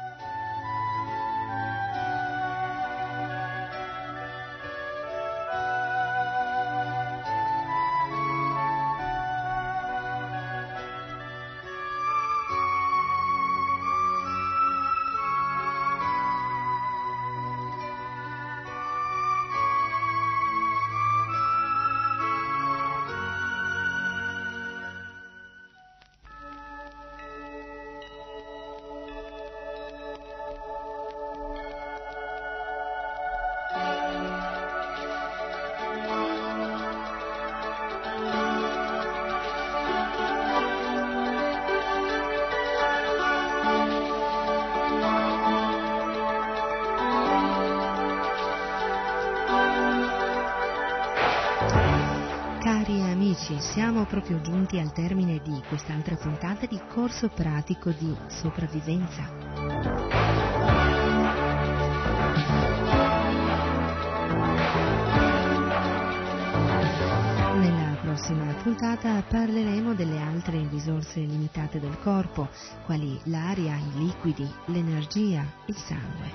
Proprio 54.16 54.40
giunti 54.40 54.80
al 54.80 54.94
termine 54.94 55.42
di 55.44 55.62
quest'altra 55.68 56.16
puntata 56.16 56.66
di 56.68 56.80
corso 56.88 57.28
pratico 57.28 57.90
di 57.90 58.16
sopravvivenza. 58.28 59.44
prossima 68.02 68.54
puntata 68.64 69.22
parleremo 69.28 69.94
delle 69.94 70.20
altre 70.22 70.66
risorse 70.70 71.20
limitate 71.20 71.82
del 71.82 71.98
corpo, 72.00 72.48
quali 72.86 73.20
l'aria, 73.26 73.76
i 73.76 73.98
liquidi, 73.98 74.50
l'energia, 74.68 75.46
il 75.66 75.76
sangue. 75.76 76.32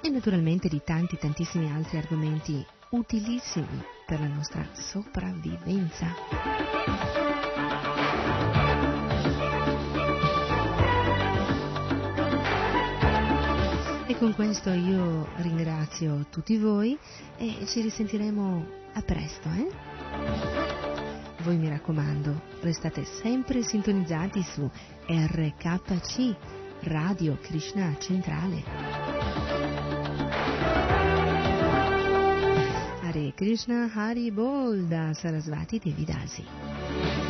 E 0.00 0.08
naturalmente 0.08 0.68
di 0.68 0.80
tanti 0.82 1.18
tantissimi 1.18 1.70
altri 1.70 1.98
argomenti 1.98 2.64
utilissimi 2.90 3.98
per 4.10 4.18
la 4.18 4.26
nostra 4.26 4.66
sopravvivenza. 4.72 6.08
con 14.18 14.34
questo 14.34 14.68
io 14.70 15.28
ringrazio 15.36 16.26
tutti 16.28 16.58
voi 16.58 16.98
e 17.38 17.64
ci 17.64 17.80
risentiremo 17.80 18.66
a 18.92 19.00
presto. 19.00 19.48
Eh? 19.48 19.68
Voi 21.42 21.56
mi 21.56 21.70
raccomando, 21.70 22.42
restate 22.60 23.04
sempre 23.04 23.62
sintonizzati 23.62 24.42
su 24.42 24.70
RKC, 25.06 26.36
Radio 26.80 27.38
Krishna 27.40 27.96
Centrale. 27.98 29.09
Krishna 33.38 33.88
हरि 33.94 34.30
बोल 34.30 34.82
दास 34.88 35.22
सरस्वती 35.22 35.78
देवी 35.78 36.04
दासी 36.04 37.29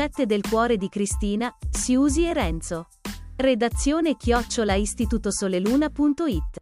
Ricette 0.00 0.24
del 0.24 0.40
cuore 0.48 0.78
di 0.78 0.88
Cristina, 0.88 1.54
Siusi 1.70 2.24
e 2.24 2.32
Renzo. 2.32 2.88
Redazione 3.36 4.16
chiocciola 4.16 4.72
istitutosoleluna.it 4.72 6.60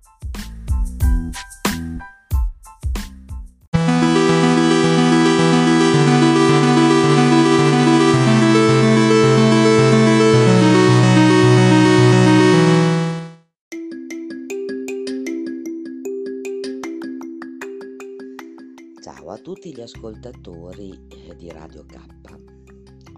Ciao 19.01 19.31
a 19.31 19.39
tutti 19.39 19.73
gli 19.73 19.81
ascoltatori 19.81 21.07
eh, 21.09 21.37
di 21.37 21.53
Radio 21.53 21.85
K. 21.87 22.58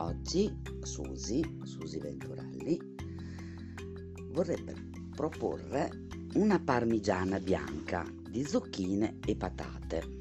Oggi 0.00 0.50
Susi, 0.80 1.58
Susi 1.62 1.98
Venturelli, 1.98 2.78
vorrebbe 4.30 4.74
proporre 5.14 6.06
una 6.36 6.58
parmigiana 6.58 7.38
bianca 7.38 8.10
di 8.30 8.42
zucchine 8.42 9.18
e 9.26 9.36
patate. 9.36 10.18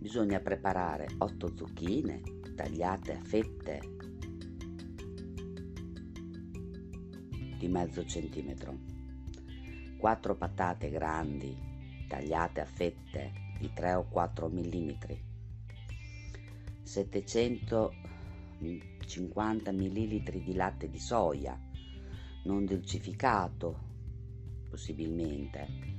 Bisogna 0.00 0.40
preparare 0.40 1.06
8 1.18 1.56
zucchine 1.56 2.22
tagliate 2.56 3.18
a 3.18 3.22
fette 3.22 3.80
di 7.56 7.68
mezzo 7.68 8.04
centimetro, 8.04 8.80
4 9.96 10.36
patate 10.36 10.90
grandi 10.90 11.56
tagliate 12.08 12.60
a 12.60 12.66
fette 12.66 13.32
di 13.60 13.70
3 13.72 13.94
o 13.94 14.08
4 14.08 14.48
millimetri 14.48 15.30
750 16.82 19.72
ml 19.72 20.42
di 20.42 20.54
latte 20.54 20.88
di 20.88 20.98
soia 20.98 21.58
non 22.44 22.64
dolcificato 22.64 23.90
possibilmente. 24.68 25.90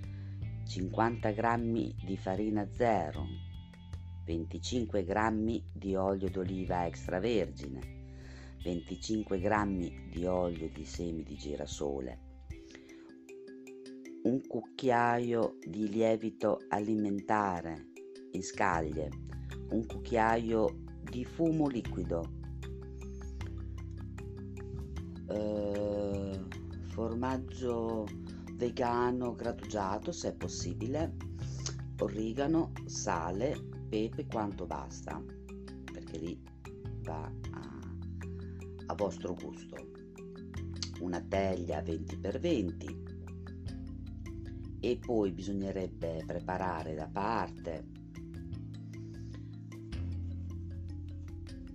50 0.66 1.32
g 1.32 1.96
di 2.04 2.18
farina 2.18 2.68
zero 2.72 3.26
25 4.26 5.04
g 5.04 5.64
di 5.74 5.96
olio 5.96 6.30
d'oliva 6.30 6.86
extravergine 6.86 8.02
25 8.64 9.40
g 9.40 10.10
di 10.10 10.26
olio 10.26 10.70
di 10.70 10.86
semi 10.86 11.24
di 11.24 11.36
girasole. 11.36 12.32
Un 14.24 14.42
cucchiaio 14.48 15.58
di 15.68 15.90
lievito 15.90 16.62
alimentare 16.70 17.92
in 18.32 18.42
scaglie 18.42 19.10
un 19.74 19.86
cucchiaio 19.88 20.82
di 21.02 21.26
fumo 21.26 21.68
liquido, 21.68 22.32
eh, 25.28 26.40
formaggio 26.90 28.08
vegano 28.54 29.34
grattugiato 29.34 30.12
se 30.12 30.30
è 30.30 30.34
possibile, 30.36 31.16
origano, 32.00 32.72
sale, 32.86 33.60
pepe 33.90 34.28
quanto 34.28 34.66
basta, 34.66 35.22
perché 35.92 36.18
lì 36.20 36.40
va 37.02 37.24
a, 37.24 37.80
a 38.86 38.94
vostro 38.96 39.34
gusto. 39.34 39.76
Una 41.00 41.20
teglia 41.20 41.82
20x20 41.82 43.02
e 44.80 45.00
poi 45.04 45.32
bisognerebbe 45.32 46.24
preparare 46.26 46.94
da 46.94 47.08
parte 47.08 47.93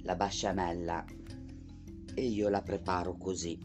la 0.09 0.17
basciamella 0.17 1.05
e 2.15 2.27
io 2.27 2.49
la 2.49 2.63
preparo 2.63 3.19
così. 3.19 3.61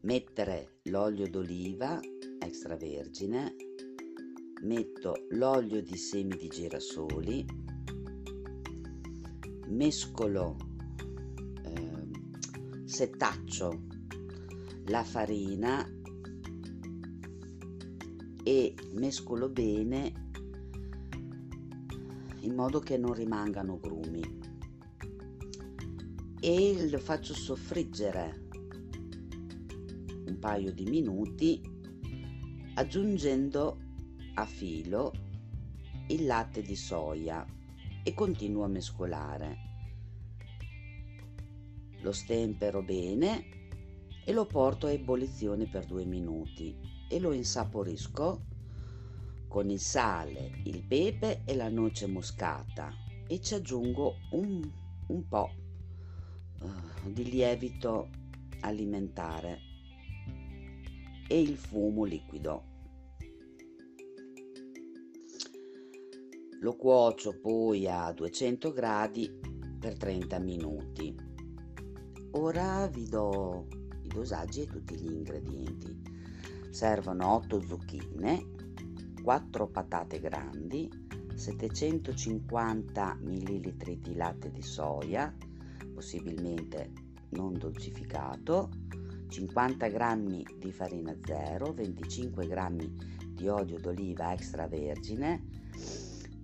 Mettere 0.00 0.80
l'olio 0.84 1.28
d'oliva 1.28 2.00
extravergine, 2.38 3.54
metto 4.62 5.26
l'olio 5.32 5.82
di 5.82 5.94
semi 5.94 6.36
di 6.38 6.48
girasoli, 6.48 7.44
mescolo, 9.66 10.56
eh, 11.64 12.08
setaccio 12.86 13.82
la 14.86 15.04
farina 15.04 15.86
e 18.42 18.74
mescolo 18.94 19.50
bene 19.50 20.23
in 22.44 22.54
modo 22.54 22.78
che 22.78 22.96
non 22.96 23.12
rimangano 23.12 23.78
grumi. 23.78 24.22
E 26.40 26.88
lo 26.90 26.98
faccio 26.98 27.34
soffriggere 27.34 28.48
un 30.26 30.38
paio 30.38 30.72
di 30.72 30.84
minuti 30.84 31.60
aggiungendo 32.74 33.78
a 34.34 34.44
filo 34.44 35.12
il 36.08 36.26
latte 36.26 36.60
di 36.60 36.76
soia 36.76 37.46
e 38.02 38.14
continuo 38.14 38.64
a 38.64 38.68
mescolare. 38.68 39.56
Lo 42.00 42.12
stempero 42.12 42.82
bene 42.82 43.52
e 44.22 44.32
lo 44.32 44.44
porto 44.44 44.86
a 44.86 44.90
ebollizione 44.90 45.66
per 45.66 45.86
due 45.86 46.04
minuti 46.04 46.76
e 47.08 47.18
lo 47.18 47.32
insaporisco 47.32 48.52
con 49.54 49.70
il 49.70 49.78
sale, 49.78 50.50
il 50.64 50.82
pepe 50.82 51.42
e 51.44 51.54
la 51.54 51.68
noce 51.68 52.08
moscata 52.08 52.92
e 53.28 53.40
ci 53.40 53.54
aggiungo 53.54 54.16
un, 54.32 54.68
un 55.06 55.28
po' 55.28 55.48
uh, 56.58 57.12
di 57.12 57.30
lievito 57.30 58.08
alimentare 58.62 59.60
e 61.28 61.40
il 61.40 61.56
fumo 61.56 62.02
liquido. 62.02 62.64
Lo 66.58 66.74
cuocio 66.74 67.38
poi 67.38 67.86
a 67.86 68.10
200 68.10 68.72
gradi 68.72 69.30
per 69.78 69.96
30 69.96 70.38
minuti. 70.40 71.14
Ora 72.32 72.88
vi 72.88 73.08
do 73.08 73.68
i 74.02 74.08
dosaggi 74.08 74.62
e 74.62 74.66
tutti 74.66 74.96
gli 74.96 75.12
ingredienti. 75.12 76.02
Servono 76.70 77.34
8 77.34 77.62
zucchine, 77.68 78.53
4 79.24 79.68
patate 79.68 80.20
grandi, 80.20 80.86
750 81.34 83.18
ml 83.22 83.74
di 83.96 84.14
latte 84.16 84.50
di 84.50 84.60
soia, 84.60 85.34
possibilmente 85.94 86.92
non 87.30 87.54
dolcificato, 87.54 88.68
50 89.28 89.88
g 89.88 90.58
di 90.58 90.70
farina 90.70 91.16
zero, 91.24 91.72
25 91.72 92.46
g 92.46 93.32
di 93.32 93.48
olio 93.48 93.80
d'oliva 93.80 94.34
extravergine, 94.34 95.42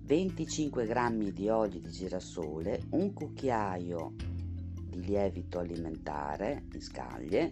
25 0.01 0.87
g 0.87 1.31
di 1.33 1.49
olio 1.49 1.79
di 1.79 1.91
girasole, 1.91 2.85
un 2.89 3.13
cucchiaio 3.13 4.15
di 4.89 5.05
lievito 5.05 5.59
alimentare 5.59 6.65
in 6.73 6.81
scaglie, 6.81 7.51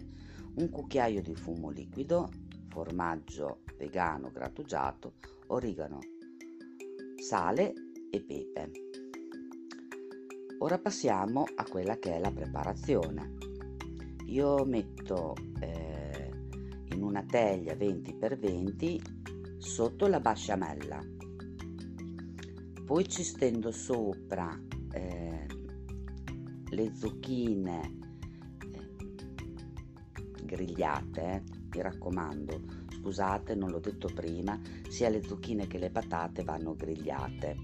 un 0.54 0.68
cucchiaio 0.68 1.22
di 1.22 1.36
fumo 1.36 1.70
liquido, 1.70 2.28
formaggio 2.66 3.60
vegano 3.80 4.30
grattugiato, 4.30 5.14
origano, 5.46 6.00
sale 7.16 7.72
e 8.10 8.20
pepe. 8.20 8.70
Ora 10.58 10.78
passiamo 10.78 11.46
a 11.54 11.64
quella 11.64 11.98
che 11.98 12.16
è 12.16 12.20
la 12.20 12.30
preparazione. 12.30 13.38
Io 14.26 14.66
metto 14.66 15.34
eh, 15.60 16.30
in 16.92 17.02
una 17.02 17.24
teglia 17.24 17.72
20x20 17.72 19.56
sotto 19.56 20.06
la 20.08 20.20
basciamella, 20.20 21.00
poi 22.84 23.08
ci 23.08 23.24
stendo 23.24 23.72
sopra 23.72 24.60
eh, 24.92 25.46
le 26.68 26.94
zucchine 26.94 27.98
eh, 28.72 30.44
grigliate, 30.44 31.22
eh, 31.22 31.42
mi 31.72 31.80
raccomando, 31.80 32.79
scusate, 33.00 33.54
non 33.54 33.70
l'ho 33.70 33.80
detto 33.80 34.08
prima, 34.14 34.60
sia 34.88 35.08
le 35.08 35.22
zucchine 35.22 35.66
che 35.66 35.78
le 35.78 35.90
patate 35.90 36.44
vanno 36.44 36.76
grigliate. 36.76 37.56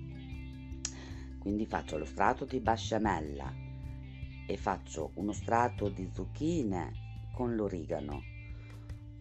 Quindi 1.38 1.66
faccio 1.66 1.98
lo 1.98 2.06
strato 2.06 2.44
di 2.44 2.58
basciamella 2.58 3.54
e 4.46 4.56
faccio 4.56 5.10
uno 5.14 5.32
strato 5.32 5.88
di 5.88 6.08
zucchine 6.12 7.30
con 7.34 7.54
l'origano. 7.54 8.22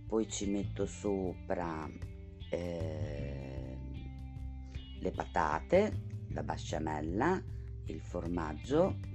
Poi 0.08 0.28
ci 0.30 0.50
metto 0.50 0.86
sopra 0.86 1.88
eh, 2.50 3.78
le 5.00 5.12
patate, 5.12 6.02
la 6.30 6.44
basciamella, 6.44 7.44
il 7.88 8.00
formaggio 8.02 9.15